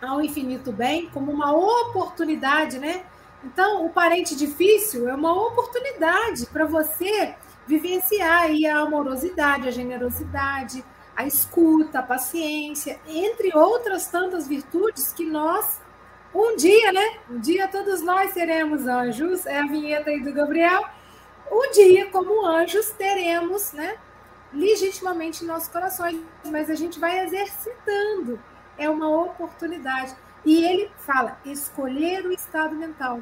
[0.02, 3.04] ao infinito bem, como uma oportunidade, né?
[3.42, 7.34] Então, o parente difícil é uma oportunidade para você
[7.66, 10.84] vivenciar aí a amorosidade, a generosidade,
[11.16, 15.80] a escuta, a paciência, entre outras tantas virtudes que nós
[16.34, 17.18] um dia, né?
[17.30, 20.84] Um dia todos nós seremos anjos, é a vinheta aí do Gabriel.
[21.50, 23.96] Um dia, como anjos, teremos, né?
[24.52, 26.20] Legitimamente em nossos corações,
[26.50, 28.40] mas a gente vai exercitando.
[28.78, 30.14] É uma oportunidade.
[30.44, 33.20] E ele fala: escolher o estado mental.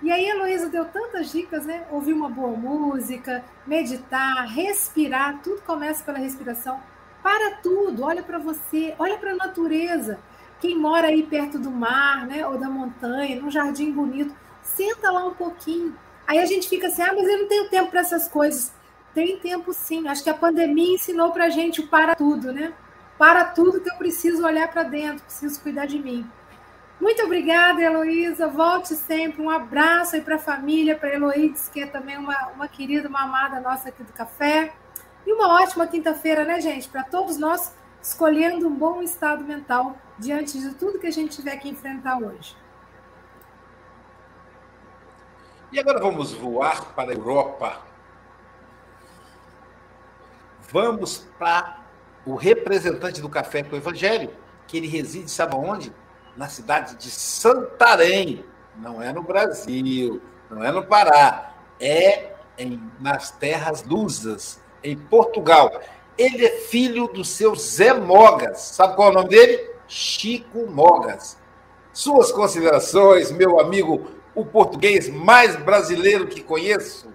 [0.00, 1.84] E aí a Heloísa deu tantas dicas, né?
[1.90, 6.80] Ouvir uma boa música, meditar, respirar, tudo começa pela respiração.
[7.20, 10.20] Para tudo, olha para você, olha para a natureza.
[10.60, 15.24] Quem mora aí perto do mar, né, ou da montanha, num jardim bonito, senta lá
[15.24, 15.96] um pouquinho.
[16.28, 18.72] Aí a gente fica assim: "Ah, mas eu não tenho tempo para essas coisas".
[19.14, 20.06] Tem tempo sim.
[20.06, 22.72] Acho que a pandemia ensinou para gente o para tudo, né?
[23.18, 26.24] Para tudo que eu preciso olhar para dentro, preciso cuidar de mim.
[27.00, 28.48] Muito obrigada, Heloísa.
[28.48, 29.40] Volte sempre.
[29.40, 33.22] Um abraço aí para a família, para a que é também uma, uma querida, uma
[33.22, 34.72] amada nossa aqui do café.
[35.26, 36.88] E uma ótima quinta-feira, né, gente?
[36.88, 37.72] Para todos nós,
[38.02, 42.56] escolhendo um bom estado mental diante de tudo que a gente tiver que enfrentar hoje.
[45.70, 47.80] E agora vamos voar para a Europa.
[50.70, 51.84] Vamos para
[52.26, 54.30] o representante do Café com o Evangelho,
[54.66, 55.92] que ele reside, sabe onde?
[56.38, 58.44] na cidade de Santarém.
[58.76, 65.80] Não é no Brasil, não é no Pará, é em, nas terras lusas, em Portugal.
[66.16, 68.60] Ele é filho do seu Zé Mogas.
[68.60, 69.68] Sabe qual é o nome dele?
[69.88, 71.36] Chico Mogas.
[71.92, 74.08] Suas considerações, meu amigo,
[74.38, 77.12] o português mais brasileiro que conheço?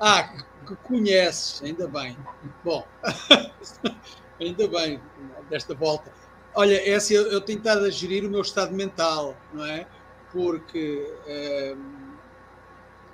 [0.00, 0.34] Ah,
[0.82, 2.18] conhece, ainda bem.
[2.64, 2.84] Bom,
[4.40, 5.00] ainda bem,
[5.48, 6.12] desta volta.
[6.56, 9.86] Olha, é assim, eu, eu tenho estado a gerir o meu estado mental, não é?
[10.32, 11.76] Porque eh,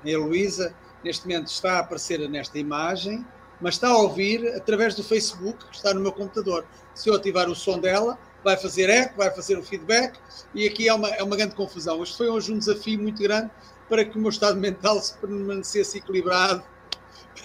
[0.02, 0.74] a Heloísa,
[1.04, 3.24] neste momento, está a aparecer nesta imagem,
[3.60, 6.64] mas está a ouvir através do Facebook, que está no meu computador.
[6.94, 10.18] Se eu ativar o som dela, vai fazer eco, vai fazer o feedback,
[10.54, 12.02] e aqui é uma, é uma grande confusão.
[12.02, 13.50] Isto foi hoje um desafio muito grande
[13.88, 16.62] para que o meu estado mental se permanecesse equilibrado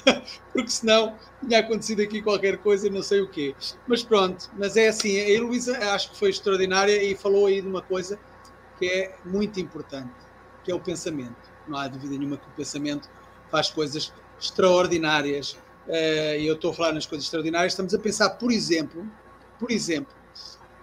[0.54, 3.56] porque senão tinha acontecido aqui qualquer coisa e não sei o quê.
[3.88, 7.68] Mas pronto, mas é assim, a Heloísa acho que foi extraordinária e falou aí de
[7.68, 8.20] uma coisa
[8.78, 10.12] que é muito importante,
[10.64, 11.36] que é o pensamento.
[11.68, 13.10] Não há dúvida nenhuma que o pensamento
[13.52, 15.58] faz coisas extraordinárias.
[15.88, 19.06] Eh, e eu estou a falar nas coisas extraordinárias, estamos a pensar, por exemplo,
[19.60, 20.14] por exemplo,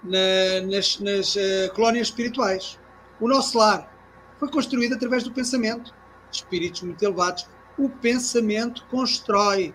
[0.07, 2.79] na, nas, nas uh, colónias espirituais.
[3.21, 3.93] O nosso lar
[4.39, 5.95] foi construído através do pensamento.
[6.31, 7.47] Espíritos muito elevados
[7.79, 9.75] o pensamento constrói.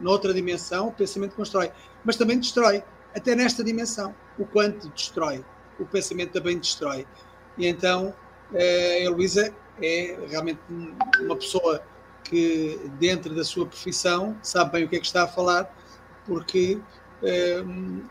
[0.00, 1.70] Noutra dimensão, o pensamento constrói,
[2.04, 2.82] mas também destrói.
[3.14, 5.42] Até nesta dimensão, o quanto destrói,
[5.78, 7.06] o pensamento também destrói.
[7.56, 8.14] E então,
[8.52, 10.60] eh, a Luísa é realmente
[11.20, 11.82] uma pessoa
[12.24, 15.74] que, dentro da sua profissão, sabe bem o que é que está a falar,
[16.26, 16.78] porque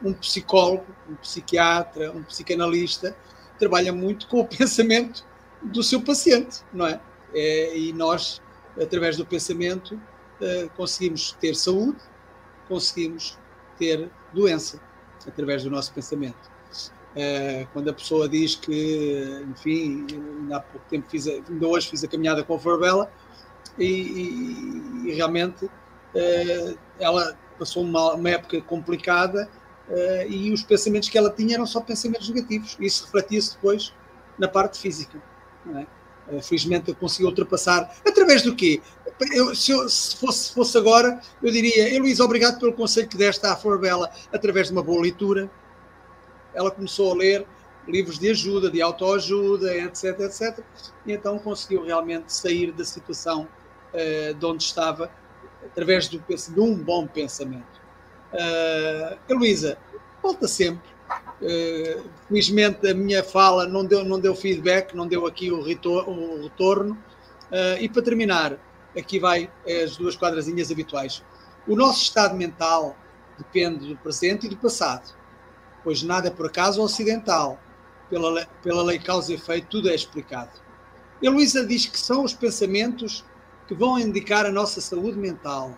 [0.04, 3.16] um psicólogo, um psiquiatra, um psicanalista
[3.60, 5.24] trabalha muito com o pensamento
[5.62, 7.00] do seu paciente, não é?
[7.34, 8.42] é e nós
[8.82, 11.98] através do pensamento, uh, conseguimos ter saúde,
[12.68, 13.38] conseguimos
[13.78, 14.80] ter doença,
[15.28, 16.54] através do nosso pensamento.
[17.16, 20.06] Uh, quando a pessoa diz que, enfim,
[20.52, 23.10] há pouco tempo fiz, ainda hoje fiz a caminhada com a Farbela
[23.78, 29.50] e, e, e, realmente uh, ela passou uma, uma época complicada
[29.90, 32.78] uh, e os pensamentos que ela tinha eram só pensamentos negativos.
[32.80, 33.94] E isso refletia-se depois
[34.38, 35.22] na parte física.
[35.76, 35.86] É?
[36.28, 37.92] Eh, felizmente eu consegui ultrapassar.
[38.06, 38.82] Através do quê?
[39.32, 43.46] Eu, se, eu, se fosse, fosse, agora, eu diria, Heloísa, obrigado pelo conselho que deste
[43.46, 45.50] à Forbela, através de uma boa leitura.
[46.54, 47.46] Ela começou a ler
[47.88, 50.60] livros de ajuda, de autoajuda, etc, etc.
[51.06, 53.48] E então conseguiu realmente sair da situação
[53.94, 55.12] uh, de onde estava,
[55.66, 57.82] através do, de um bom pensamento.
[58.34, 59.78] Uh, Heloísa,
[60.22, 60.96] volta sempre
[61.42, 66.08] Uh, felizmente a minha fala não deu, não deu feedback, não deu aqui o, retor
[66.10, 66.94] o retorno.
[67.52, 68.58] Uh, e para terminar,
[68.98, 69.52] aqui vai
[69.84, 71.24] as duas quadrazinhas habituais.
[71.68, 72.96] O nosso estado mental
[73.38, 75.14] depende do presente e do passado,
[75.84, 77.60] pois nada é por acaso ou acidental.
[78.10, 80.52] Pela, pela lei causa e efeito, tudo é explicado.
[81.26, 83.26] A Luísa diz que são os pensamentos
[83.68, 85.78] que vão indicar a nossa saúde mental.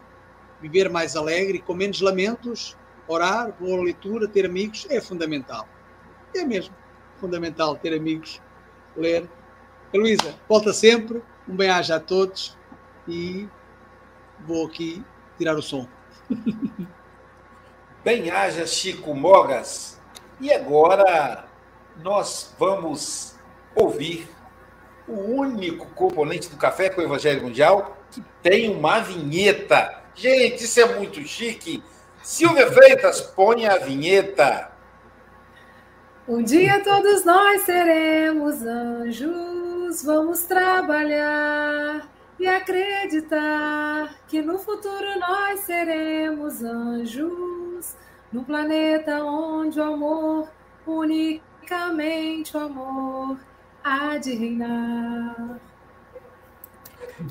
[0.61, 2.75] Viver mais alegre com menos lamentos,
[3.07, 5.67] orar, boa leitura, ter amigos, é fundamental.
[6.35, 6.75] É mesmo.
[7.19, 8.41] fundamental ter amigos,
[8.95, 9.27] ler.
[9.93, 12.57] Luísa, volta sempre, um bem-aja a todos
[13.07, 13.47] e
[14.45, 15.03] vou aqui
[15.37, 15.87] tirar o som.
[18.03, 19.99] Bem-aja, Chico Mogas.
[20.39, 21.47] E agora
[22.03, 23.35] nós vamos
[23.75, 24.29] ouvir
[25.07, 30.01] o único componente do Café com o Evangelho Mundial que tem uma vinheta.
[30.13, 31.83] Gente, isso é muito chique.
[32.21, 34.71] Silvia Freitas, põe a vinheta.
[36.27, 42.05] Um dia todos nós seremos anjos, vamos trabalhar
[42.37, 47.95] e acreditar que no futuro nós seremos anjos,
[48.31, 50.49] num planeta onde o amor,
[50.85, 53.37] unicamente o amor,
[53.87, 55.59] há de reinar.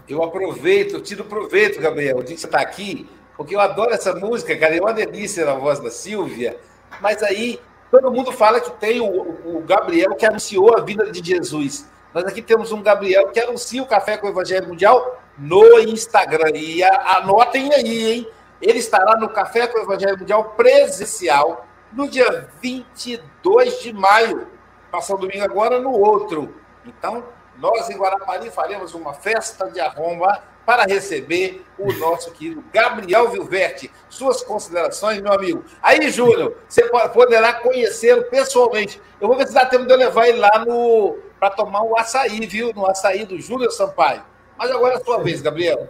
[0.09, 4.15] Eu aproveito, eu tiro proveito, Gabriel, de que você está aqui, porque eu adoro essa
[4.15, 6.59] música, cara, é uma delícia na voz da Silvia,
[7.01, 11.25] mas aí todo mundo fala que tem o, o Gabriel que anunciou a vida de
[11.25, 11.89] Jesus.
[12.13, 16.51] Nós aqui temos um Gabriel que anuncia o Café com o Evangelho Mundial no Instagram.
[16.55, 18.29] E anotem aí, hein?
[18.61, 24.56] Ele estará no Café com o Evangelho Mundial presencial no dia 22 de maio.
[24.91, 26.55] Passando domingo agora no outro.
[26.85, 27.25] Então,
[27.59, 33.91] nós em Guarapari faremos uma festa de arromba para receber o nosso querido Gabriel Vilverte.
[34.09, 35.65] Suas considerações, meu amigo.
[35.81, 36.83] Aí, Júnior, você
[37.13, 39.01] poderá conhecê-lo pessoalmente.
[39.21, 41.97] Eu vou ver se dá tempo de eu levar ele lá no para tomar o
[41.97, 42.73] açaí, viu?
[42.75, 44.23] No açaí do Júlio Sampaio.
[44.57, 45.89] Mas agora é a sua vez, Gabriel.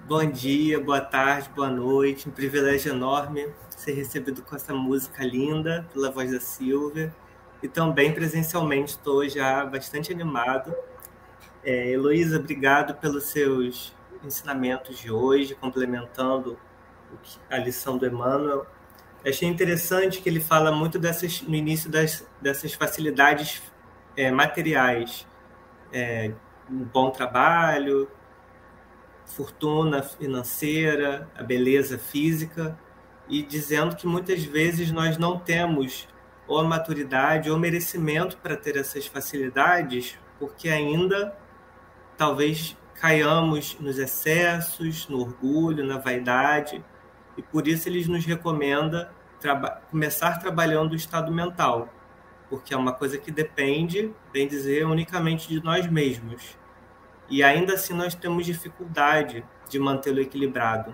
[0.00, 2.28] Bom dia, boa tarde, boa noite.
[2.28, 7.14] Um privilégio enorme ser recebido com essa música linda pela voz da Silvia.
[7.62, 10.74] E também presencialmente estou já bastante animado.
[11.62, 13.94] É, Heloísa, obrigado pelos seus
[14.24, 16.58] ensinamentos de hoje, complementando
[17.50, 18.66] a lição do Emmanuel.
[19.26, 23.62] Achei interessante que ele fala muito dessas, no início das, dessas facilidades
[24.16, 25.26] é, materiais,
[25.92, 26.32] é,
[26.70, 28.08] um bom trabalho,
[29.26, 32.78] fortuna financeira, a beleza física,
[33.28, 36.08] e dizendo que muitas vezes nós não temos
[36.50, 41.32] ou a maturidade ou merecimento para ter essas facilidades, porque ainda
[42.16, 46.84] talvez caiamos nos excessos, no orgulho, na vaidade,
[47.36, 51.88] e por isso eles nos recomenda traba começar trabalhando o estado mental,
[52.48, 56.58] porque é uma coisa que depende, bem dizer, unicamente de nós mesmos.
[57.28, 60.92] E ainda assim nós temos dificuldade de mantê-lo equilibrado.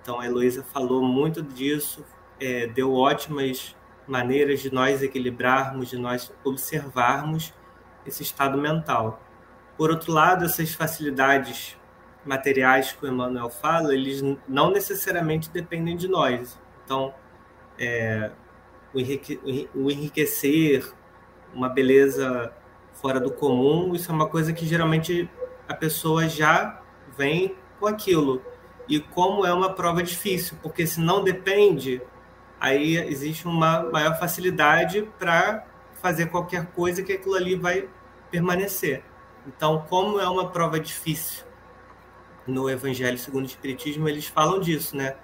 [0.00, 2.04] Então a Heloísa falou muito disso,
[2.38, 3.74] é, deu ótimas
[4.12, 7.54] maneiras de nós equilibrarmos, de nós observarmos
[8.06, 9.22] esse estado mental.
[9.74, 11.78] Por outro lado, essas facilidades
[12.22, 16.60] materiais que o Emmanuel fala, eles não necessariamente dependem de nós.
[16.84, 17.14] Então,
[17.78, 18.30] é,
[18.92, 19.40] o, enrique,
[19.74, 20.92] o enriquecer,
[21.54, 22.52] uma beleza
[22.92, 25.28] fora do comum, isso é uma coisa que geralmente
[25.66, 26.82] a pessoa já
[27.16, 28.42] vem com aquilo.
[28.86, 32.02] E como é uma prova difícil, porque se não depende,
[32.62, 35.66] aí existe uma maior facilidade para
[36.00, 37.88] fazer qualquer coisa que aquilo ali vai
[38.30, 39.02] permanecer.
[39.44, 41.44] Então, como é uma prova difícil,
[42.46, 45.16] no Evangelho segundo o Espiritismo, eles falam disso, né?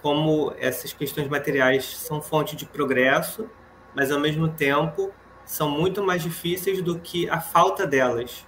[0.00, 3.50] como essas questões materiais são fonte de progresso,
[3.94, 5.12] mas ao mesmo tempo
[5.44, 8.46] são muito mais difíceis do que a falta delas,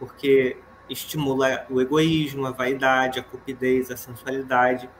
[0.00, 0.56] porque
[0.90, 4.90] estimula o egoísmo, a vaidade, a cupidez, a sensualidade.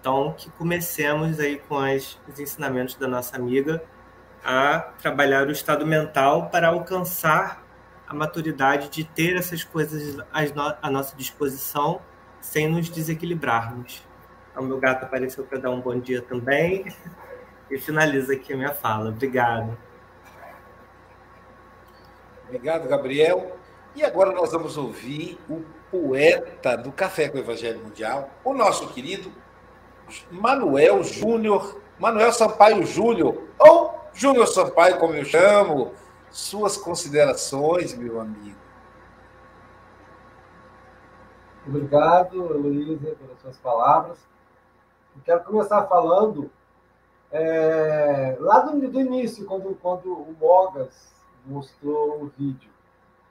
[0.00, 3.82] Então, que comecemos aí com as, os ensinamentos da nossa amiga
[4.44, 7.64] a trabalhar o estado mental para alcançar
[8.06, 10.18] a maturidade de ter essas coisas
[10.80, 12.00] à nossa disposição
[12.40, 14.02] sem nos desequilibrarmos.
[14.56, 16.86] O meu gato apareceu para dar um bom dia também.
[17.70, 19.10] E finaliza aqui a minha fala.
[19.10, 19.76] Obrigado.
[22.46, 23.58] Obrigado, Gabriel.
[23.94, 28.88] E agora nós vamos ouvir o poeta do Café com o Evangelho Mundial, o nosso
[28.88, 29.30] querido
[30.30, 35.92] Manuel Júnior, Manuel Sampaio Júnior, ou Júnior Sampaio, como eu chamo.
[36.30, 38.58] Suas considerações, meu amigo.
[41.66, 44.18] Obrigado, Luísa, pelas suas palavras.
[45.16, 46.50] Eu quero começar falando
[47.30, 51.12] é, lá do, do, início, quando, quando o Mogas
[51.44, 52.70] mostrou o vídeo.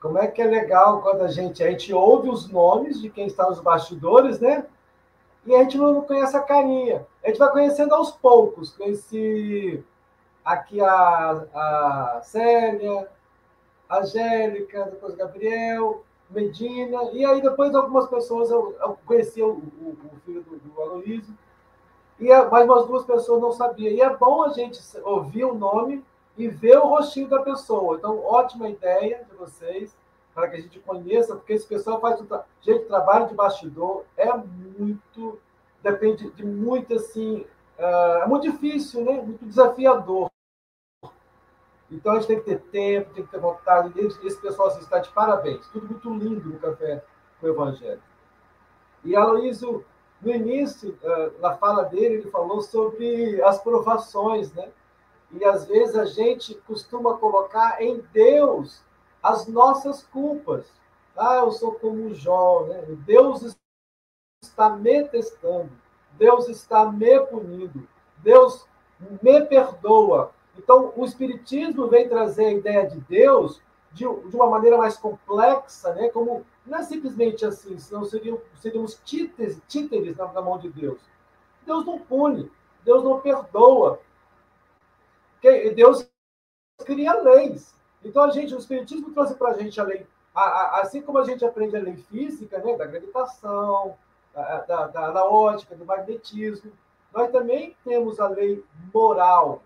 [0.00, 3.26] Como é que é legal quando a gente, a gente ouve os nomes de quem
[3.26, 4.64] está nos bastidores, né?
[5.48, 7.06] E a gente não conhece a carinha.
[7.24, 8.76] A gente vai conhecendo aos poucos.
[8.76, 9.82] Conheci
[10.44, 13.08] aqui a, a Célia,
[13.88, 19.96] a Angélica, depois Gabriel, Medina, e aí depois algumas pessoas eu, eu conheci o, o,
[20.12, 21.34] o filho do, do Aloysio,
[22.20, 23.90] e mais umas duas pessoas não sabiam.
[23.90, 26.04] E é bom a gente ouvir o nome
[26.36, 27.96] e ver o rostinho da pessoa.
[27.96, 29.96] Então, ótima ideia de vocês,
[30.38, 32.20] para que a gente conheça, porque esse pessoal faz.
[32.60, 35.36] Gente, trabalho de bastidor é muito.
[35.82, 37.44] Depende de muito, assim.
[37.76, 39.20] Uh, é muito difícil, né?
[39.20, 40.30] Muito desafiador.
[41.90, 43.92] Então, a gente tem que ter tempo, tem que ter vontade.
[43.98, 45.66] Esse pessoal assim, está de parabéns.
[45.70, 47.02] Tudo muito lindo no Café
[47.40, 48.02] com o Evangelho.
[49.02, 49.84] E Aloysio,
[50.22, 54.70] no início, uh, na fala dele, ele falou sobre as provações, né?
[55.32, 58.86] E às vezes a gente costuma colocar em Deus
[59.28, 60.72] as nossas culpas.
[61.16, 62.82] Ah, eu sou como Jó, né?
[63.04, 63.56] Deus
[64.42, 65.70] está me testando,
[66.12, 67.86] Deus está me punindo,
[68.18, 68.66] Deus
[69.22, 70.32] me perdoa.
[70.56, 73.60] Então, o Espiritismo vem trazer a ideia de Deus
[73.92, 76.08] de, de uma maneira mais complexa, né?
[76.08, 81.00] como não é simplesmente assim, senão seriam, seríamos títeres, títeres na, na mão de Deus.
[81.64, 82.50] Deus não pune,
[82.84, 84.00] Deus não perdoa,
[85.74, 86.08] Deus
[86.84, 87.77] cria leis.
[88.08, 91.18] Então, a gente, o Espiritismo trouxe para a gente a lei, a, a, assim como
[91.18, 93.98] a gente aprende a lei física, né, da gravitação,
[94.34, 96.72] da, da, da, ótica, do magnetismo,
[97.12, 99.62] nós também temos a lei moral.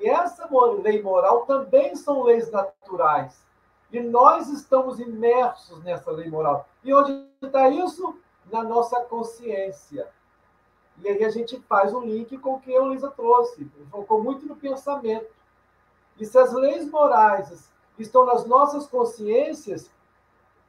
[0.00, 0.48] E essa
[0.82, 3.40] lei moral também são leis naturais.
[3.92, 6.68] E nós estamos imersos nessa lei moral.
[6.82, 8.18] E onde está isso?
[8.50, 10.08] Na nossa consciência.
[10.98, 13.70] E aí a gente faz um link com o que a Luísa trouxe.
[13.92, 15.30] Focou muito no pensamento.
[16.18, 17.70] E se as leis morais
[18.02, 19.90] estão nas nossas consciências,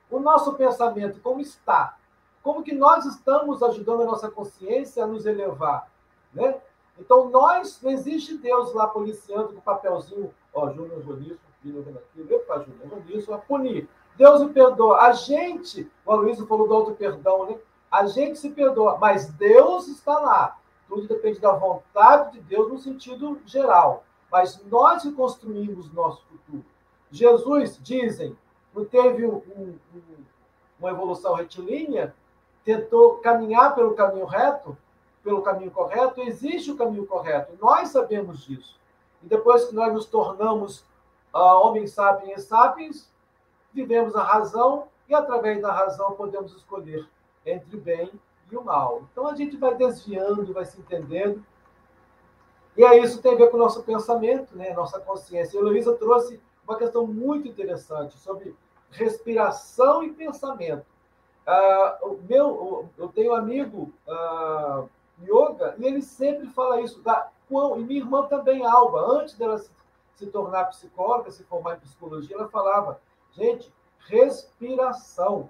[0.09, 1.97] o nosso pensamento como está?
[2.41, 5.91] Como que nós estamos ajudando a nossa consciência a nos elevar?
[6.33, 6.59] Né?
[6.97, 12.33] Então, nós, não existe Deus lá policiando com o papelzinho, ó, Júnior Jonício, filho aquilo,
[12.33, 13.87] epa, Júnior Jonício, a punir.
[14.15, 15.01] Deus me perdoa.
[15.01, 17.57] A gente, o Aloysio falou do auto-perdão, né?
[17.91, 20.57] A gente se perdoa, mas Deus está lá.
[20.87, 24.03] Tudo depende da vontade de Deus no sentido geral.
[24.31, 26.65] Mas nós que construímos nosso futuro.
[27.11, 28.37] Jesus, dizem,
[28.73, 29.77] não teve um, um,
[30.79, 32.13] uma evolução retilínea,
[32.63, 34.77] tentou caminhar pelo caminho reto,
[35.23, 37.57] pelo caminho correto, existe o caminho correto.
[37.61, 38.79] Nós sabemos disso.
[39.23, 40.81] E depois que nós nos tornamos
[41.33, 43.11] uh, homens sapiens sapiens,
[43.73, 47.07] vivemos a razão e através da razão podemos escolher
[47.45, 48.11] entre o bem
[48.51, 49.03] e o mal.
[49.11, 51.43] Então a gente vai desviando, vai se entendendo.
[52.75, 54.73] E aí isso tem a ver com o nosso pensamento, né?
[54.73, 55.57] nossa consciência.
[55.57, 58.55] E a Luísa trouxe uma questão muito interessante sobre
[58.91, 60.85] respiração e pensamento.
[61.47, 64.89] Uh, o meu, eu tenho um amigo uh,
[65.23, 67.01] yoga e ele sempre fala isso.
[67.01, 69.71] Da, e minha irmã também, Alba, antes dela se,
[70.15, 72.99] se tornar psicóloga, se formar em psicologia, ela falava,
[73.31, 73.71] gente,
[74.07, 75.49] respiração.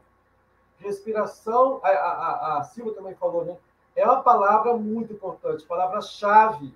[0.78, 3.58] Respiração, a, a, a Silvia também falou, né?
[3.96, 6.72] É uma palavra muito importante, palavra-chave.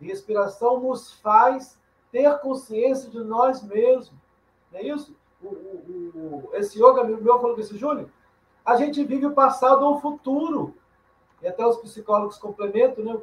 [0.00, 1.78] Respiração nos faz
[2.12, 4.12] ter consciência de nós mesmos.
[4.70, 5.16] Não é isso?
[5.42, 8.08] O, o, o, esse yoga amigo meu falou desse, Júlio,
[8.64, 10.76] a gente vive o passado ou o futuro.
[11.42, 13.20] E até os psicólogos complementam, né?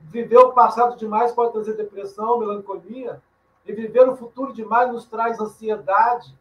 [0.00, 3.20] Viver o passado demais pode trazer depressão, melancolia.
[3.66, 6.34] E viver o futuro demais nos traz ansiedade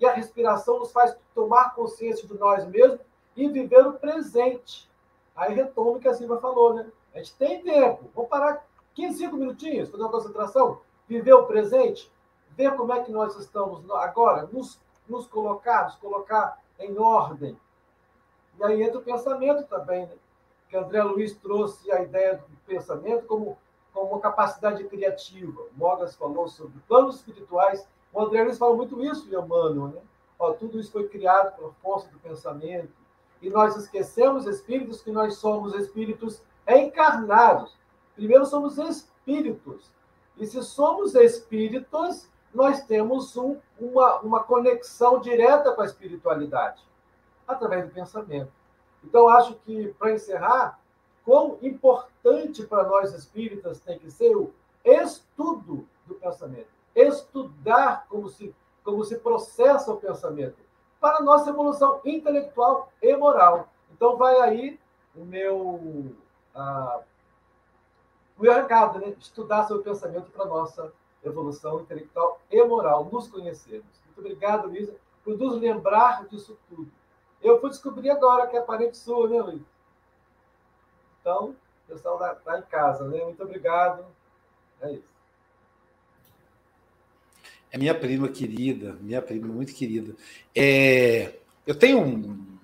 [0.00, 3.00] e a respiração nos faz tomar consciência de nós mesmos
[3.36, 4.90] e viver o presente.
[5.34, 6.86] Aí retoma o que a Silva falou, né?
[7.14, 8.10] A gente tem tempo.
[8.14, 8.64] Vamos parar
[8.94, 12.10] 15, 5 minutinhos, fazer uma concentração, viver o presente,
[12.50, 17.58] ver como é que nós estamos agora, nos, nos colocar, nos colocar em ordem.
[18.58, 20.14] E aí entra o pensamento também, né?
[20.68, 23.58] Que André Luiz trouxe a ideia do pensamento como,
[23.92, 25.62] como uma capacidade criativa.
[25.76, 30.00] Mogas falou sobre planos espirituais o André Luiz fala muito isso em né?
[30.38, 32.92] Ó, tudo isso foi criado pela força do pensamento.
[33.40, 37.76] E nós esquecemos, espíritos, que nós somos espíritos encarnados.
[38.14, 39.90] Primeiro somos espíritos.
[40.36, 46.82] E se somos espíritos, nós temos um, uma, uma conexão direta com a espiritualidade,
[47.46, 48.52] através do pensamento.
[49.04, 50.78] Então, acho que, para encerrar,
[51.24, 54.52] quão importante para nós espíritas tem que ser o
[54.84, 58.54] estudo do pensamento estudar como se,
[58.84, 60.56] como se processa o pensamento,
[61.00, 63.68] para a nossa evolução intelectual e moral.
[63.92, 64.80] Então, vai aí
[65.14, 66.14] o meu,
[66.54, 67.00] ah,
[68.48, 69.14] o recado, né?
[69.20, 70.92] estudar o pensamento para nossa
[71.24, 73.86] evolução intelectual e moral, nos conhecermos.
[74.06, 76.90] Muito obrigado, Luísa, por nos lembrar disso tudo.
[77.40, 79.64] Eu fui descobrir agora que é parente sua, né, Luísa?
[81.20, 81.54] Então,
[81.88, 83.24] o pessoal está em casa, né?
[83.24, 84.04] Muito obrigado.
[84.80, 85.12] É isso.
[87.70, 90.14] É minha prima querida, minha prima muito querida.
[90.54, 91.36] É,
[91.66, 92.58] eu tenho um.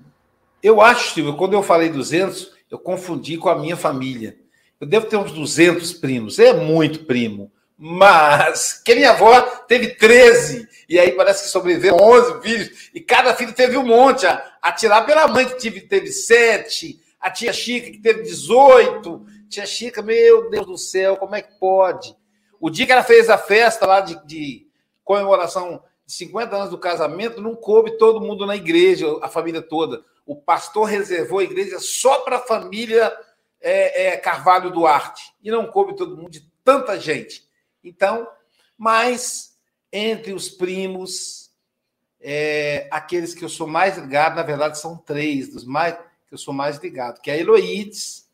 [0.62, 4.38] Eu acho, Silvio, quando eu falei 200, eu confundi com a minha família.
[4.80, 6.38] Eu devo ter uns 200 primos.
[6.38, 12.40] É muito primo, Mas que minha avó teve 13, e aí parece que sobreviveram 11
[12.40, 16.08] filhos, e cada filho teve um monte, a, a tirar pela mãe que teve, teve
[16.08, 19.26] 7, a tia Chica que teve 18.
[19.48, 22.14] Tia Chica, meu Deus do céu, como é que pode?
[22.60, 24.66] O dia que ela fez a festa lá de, de
[25.02, 30.02] comemoração de 50 anos do casamento, não coube todo mundo na igreja, a família toda.
[30.26, 33.12] O pastor reservou a igreja só para a família
[33.60, 37.46] é, é, Carvalho Duarte, e não coube todo mundo de tanta gente.
[37.82, 38.28] Então,
[38.76, 39.56] mas
[39.92, 41.50] entre os primos,
[42.20, 45.96] é, aqueles que eu sou mais ligado, na verdade, são três, dos mais
[46.28, 48.28] que eu sou mais ligado, que é a Heloídes,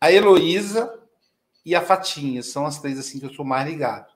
[0.00, 0.92] a Heloísa
[1.64, 2.42] e a Fatinha.
[2.42, 4.10] São as três assim que eu sou mais ligado.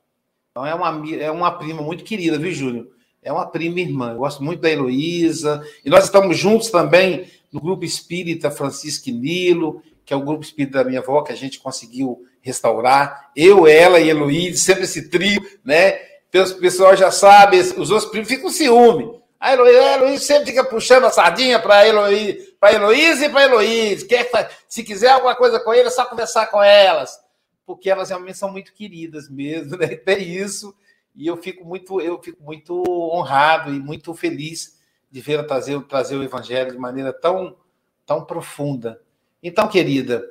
[0.50, 2.88] Então é uma, é uma prima muito querida, viu, Júnior?
[3.22, 4.12] É uma prima irmã.
[4.12, 5.66] Eu gosto muito da Heloísa.
[5.84, 10.78] E nós estamos juntos também no grupo espírita Francisco Nilo, que é o grupo espírita
[10.78, 13.30] da minha avó, que a gente conseguiu restaurar.
[13.34, 15.98] Eu, ela e Heloísa, sempre esse trio, né?
[16.34, 19.22] O pessoal já sabe, os outros primos ficam com ciúme.
[19.38, 24.06] A Heloísa, sempre fica puxando a sardinha para Heloísa, para Heloísa e para Heloísa.
[24.06, 27.18] Quer, se quiser alguma coisa com ele, é só conversar com elas.
[27.66, 29.88] Porque elas realmente são muito queridas mesmo, né?
[29.88, 30.74] Tem isso.
[31.14, 34.80] E eu fico muito, eu fico muito honrado e muito feliz
[35.10, 37.56] de ver trazer, trazer o evangelho de maneira tão,
[38.04, 39.00] tão profunda.
[39.44, 40.24] Então, querida,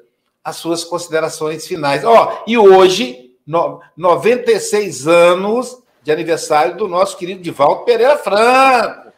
[0.43, 2.03] as suas considerações finais.
[2.03, 9.13] Ó, oh, e hoje, no, 96 anos de aniversário do nosso querido Divaldo Pereira Franco,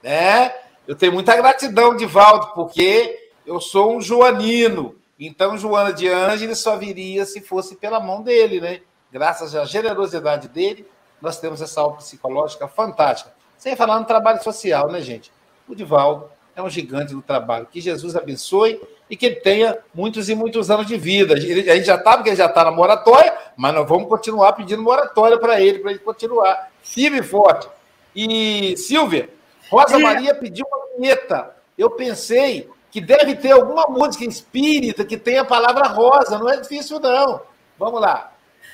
[0.00, 0.54] né?
[0.86, 4.94] Eu tenho muita gratidão, Divaldo, porque eu sou um joanino.
[5.18, 8.80] Então, Joana de Ângeles só viria se fosse pela mão dele, né?
[9.10, 10.86] Graças à generosidade dele,
[11.20, 13.32] nós temos essa obra psicológica fantástica.
[13.58, 15.32] Sem falar no trabalho social, né, gente?
[15.68, 17.66] O Divaldo é um gigante do trabalho.
[17.66, 18.80] Que Jesus abençoe
[19.12, 21.34] e que ele tenha muitos e muitos anos de vida.
[21.34, 24.82] a gente já sabe que ele já está na moratória, mas nós vamos continuar pedindo
[24.82, 27.68] moratória para ele, para ele continuar firme e forte.
[28.16, 29.28] E, Silvia,
[29.70, 31.54] Rosa Maria pediu uma vinheta.
[31.76, 36.38] Eu pensei que deve ter alguma música espírita que tenha a palavra rosa.
[36.38, 37.42] Não é difícil, não.
[37.78, 38.32] Vamos lá.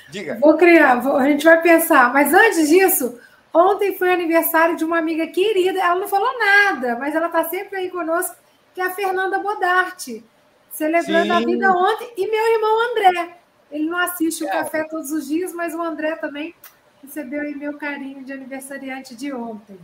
[0.09, 0.37] Diga.
[0.39, 2.13] Vou criar, vou, a gente vai pensar.
[2.13, 3.19] Mas antes disso,
[3.53, 5.81] ontem foi aniversário de uma amiga querida.
[5.81, 8.37] Ela não falou nada, mas ela está sempre aí conosco
[8.79, 10.23] que é a Fernanda Bodarte,
[10.71, 11.31] celebrando Sim.
[11.31, 13.37] a vida ontem, e meu irmão André.
[13.69, 14.51] Ele não assiste o é.
[14.51, 16.55] café todos os dias, mas o André também
[17.03, 19.77] recebeu aí meu carinho de aniversariante de ontem.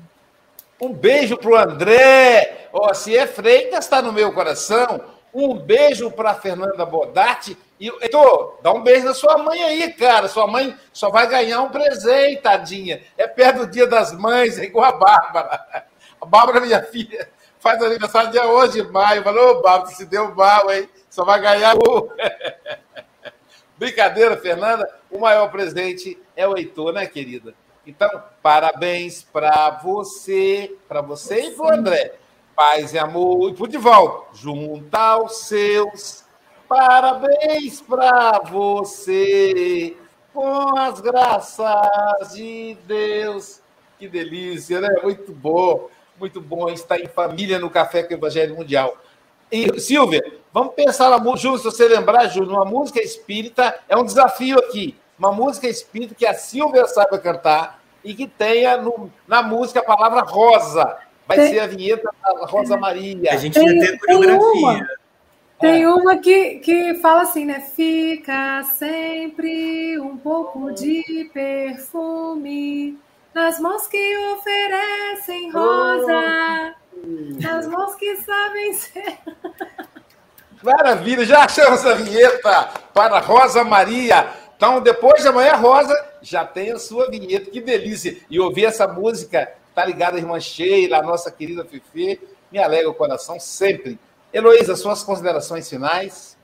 [0.80, 2.70] Um beijo para o André.
[2.72, 5.04] Oh, se é Freitas, está no meu coração.
[5.34, 7.58] Um beijo para Fernanda Bodarte.
[7.78, 10.30] E, Heitor, dá um beijo na sua mãe aí, cara.
[10.30, 13.02] Sua mãe só vai ganhar um presente, tadinha.
[13.18, 15.86] É perto do dia das mães, é igual a Bárbara.
[16.22, 17.30] A Bárbara, minha filha,
[17.66, 19.24] faz aniversário dia hoje de maio.
[19.24, 20.88] Falou, Bárbara, se deu mal, hein?
[21.10, 22.08] Só vai ganhar um.
[23.76, 24.88] Brincadeira, Fernanda.
[25.10, 27.56] O maior presente é o Heitor, né, querida?
[27.88, 28.08] Então,
[28.44, 32.14] parabéns para você, para você e para o André.
[32.56, 33.50] Paz e amor.
[33.50, 36.24] E para o Divaldo, junto aos seus.
[36.70, 39.98] Parabéns para você,
[40.32, 43.60] com as graças de Deus.
[43.98, 44.90] Que delícia, né?
[45.02, 45.90] Muito bom.
[46.20, 48.98] Muito bom estar em família no Café com o Evangelho Mundial.
[49.52, 53.96] E, Silvia, vamos pensar na música, Júlio, se você lembrar, Júlio, uma música espírita é
[53.96, 54.96] um desafio aqui.
[55.18, 59.84] Uma música espírita que a Silvia saiba cantar e que tenha no, na música a
[59.84, 60.98] palavra rosa.
[61.28, 63.32] Vai tem, ser a vinheta da Rosa Maria.
[63.32, 64.88] A gente tem, vai ter coreografia.
[65.60, 65.90] Tem é.
[65.90, 67.62] uma que, que fala assim, né?
[67.62, 72.98] Fica sempre um pouco de perfume
[73.36, 76.74] nas mãos que oferecem rosa,
[77.42, 79.20] nas mãos que sabem ser.
[80.64, 84.34] Maravilha, já achamos a vinheta para Rosa Maria.
[84.56, 87.52] Então, depois de amanhã, Rosa, já tem a sua vinheta.
[87.52, 88.18] Que delícia!
[88.30, 92.96] E ouvir essa música, tá ligada irmã Sheila, a nossa querida Fifi, me alegra o
[92.96, 94.00] coração sempre.
[94.32, 96.38] Heloísa, suas considerações finais?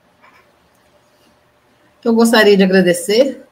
[2.04, 3.42] Eu gostaria de agradecer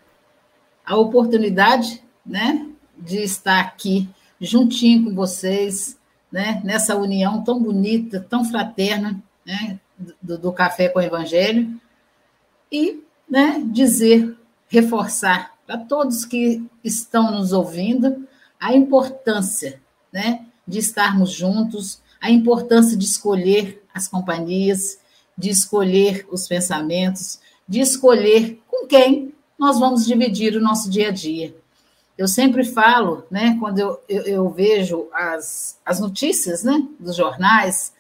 [0.85, 2.71] a oportunidade, né,
[3.01, 4.09] de estar aqui
[4.41, 5.99] juntinho com vocês,
[6.31, 9.79] né, nessa união tão bonita, tão fraterna, né,
[10.21, 11.81] do, do Café com o Evangelho,
[12.71, 14.37] e né, dizer,
[14.69, 18.27] reforçar para todos que estão nos ouvindo
[18.59, 19.81] a importância
[20.13, 24.99] né, de estarmos juntos, a importância de escolher as companhias,
[25.37, 31.13] de escolher os pensamentos, de escolher com quem nós vamos dividir o nosso dia a
[31.13, 31.55] dia.
[32.21, 37.95] Eu sempre falo, né, quando eu, eu, eu vejo as, as notícias né, dos jornais,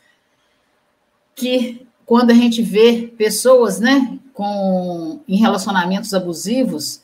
[1.34, 7.00] que quando a gente vê pessoas né, com, em relacionamentos abusivos,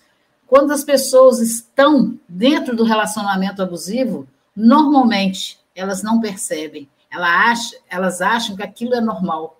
[0.47, 6.87] Quando as pessoas estão dentro do relacionamento abusivo, normalmente elas não percebem.
[7.11, 9.59] Ela acha, elas acham que aquilo é normal.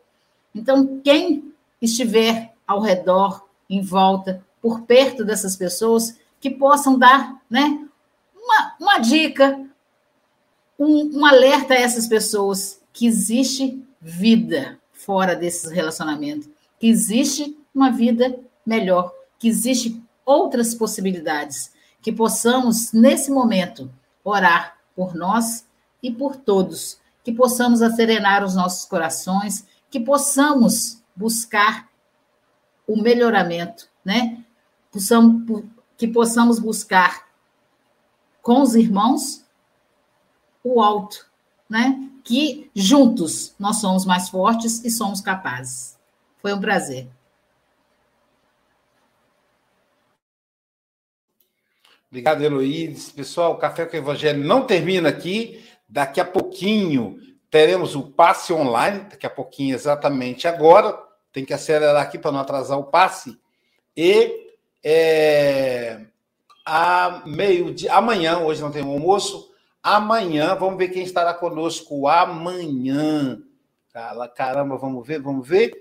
[0.55, 7.87] Então, quem estiver ao redor, em volta, por perto dessas pessoas, que possam dar né,
[8.35, 9.61] uma, uma dica,
[10.79, 17.91] um, um alerta a essas pessoas que existe vida fora desses relacionamentos, que existe uma
[17.91, 23.91] vida melhor, que existe outras possibilidades, que possamos, nesse momento,
[24.25, 25.67] orar por nós
[26.03, 31.89] e por todos, que possamos acerenar os nossos corações, que possamos buscar
[32.87, 34.45] o melhoramento, né?
[34.91, 35.65] Possamos,
[35.97, 37.27] que possamos buscar
[38.43, 39.45] com os irmãos
[40.63, 41.27] o alto,
[41.69, 42.11] né?
[42.23, 45.97] Que juntos nós somos mais fortes e somos capazes.
[46.39, 47.09] Foi um prazer.
[52.09, 53.13] Obrigado, Heloísa.
[53.13, 55.65] Pessoal, o Café com o Evangelho não termina aqui.
[55.89, 57.19] Daqui a pouquinho
[57.51, 60.99] teremos o passe online, daqui a pouquinho, exatamente agora.
[61.33, 63.39] Tem que acelerar aqui para não atrasar o passe.
[63.97, 64.46] E
[64.89, 65.99] é,
[66.65, 69.51] a meio de amanhã, hoje não tem um almoço,
[69.83, 73.37] amanhã, vamos ver quem estará conosco amanhã.
[74.37, 75.73] Caramba, vamos ver, vamos ver.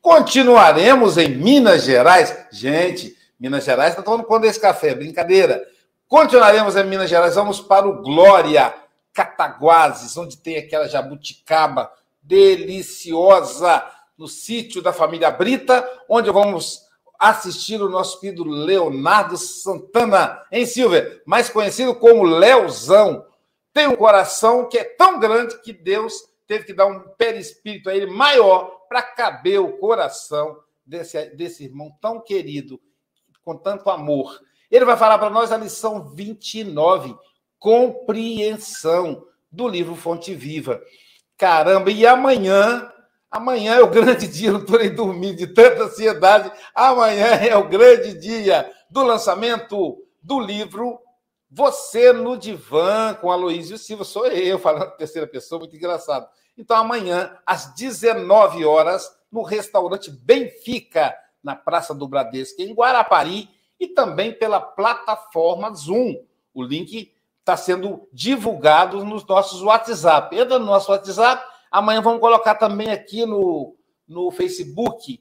[0.00, 2.46] Continuaremos em Minas Gerais.
[2.52, 5.60] Gente, Minas Gerais está tomando conta desse café, brincadeira.
[6.06, 8.72] Continuaremos em Minas Gerais, vamos para o Glória
[9.12, 11.90] Cataguases, onde tem aquela jabuticaba
[12.22, 13.84] deliciosa
[14.16, 16.83] no sítio da família Brita, onde vamos
[17.18, 23.26] assistir o nosso querido Leonardo Santana, em Silver, mais conhecido como Leozão.
[23.72, 26.14] Tem um coração que é tão grande que Deus
[26.46, 31.90] teve que dar um perispírito a ele maior para caber o coração desse, desse irmão
[32.00, 32.80] tão querido,
[33.42, 34.40] com tanto amor.
[34.70, 37.16] Ele vai falar para nós a lição 29,
[37.58, 40.82] compreensão do livro Fonte Viva.
[41.36, 42.92] Caramba, e amanhã,
[43.34, 46.52] amanhã é o grande dia, não estou nem dormindo de tanta ansiedade.
[46.72, 51.00] Amanhã é o grande dia do lançamento do livro
[51.50, 54.04] Você no Divã, com Aloysio Silva.
[54.04, 56.28] Sou eu falando terceira pessoa, muito engraçado.
[56.56, 61.12] Então, amanhã, às 19 horas, no restaurante Benfica,
[61.42, 66.14] na Praça do Bradesco, em Guarapari, e também pela plataforma Zoom.
[66.54, 70.36] O link está sendo divulgado nos nossos WhatsApp.
[70.36, 71.44] Entra no nosso WhatsApp.
[71.74, 73.74] Amanhã vamos colocar também aqui no,
[74.06, 75.20] no Facebook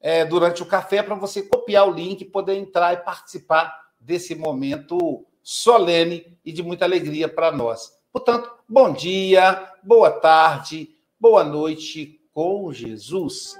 [0.00, 5.24] é, durante o café para você copiar o link poder entrar e participar desse momento
[5.44, 7.96] solene e de muita alegria para nós.
[8.12, 10.90] Portanto, bom dia, boa tarde,
[11.20, 13.56] boa noite com Jesus.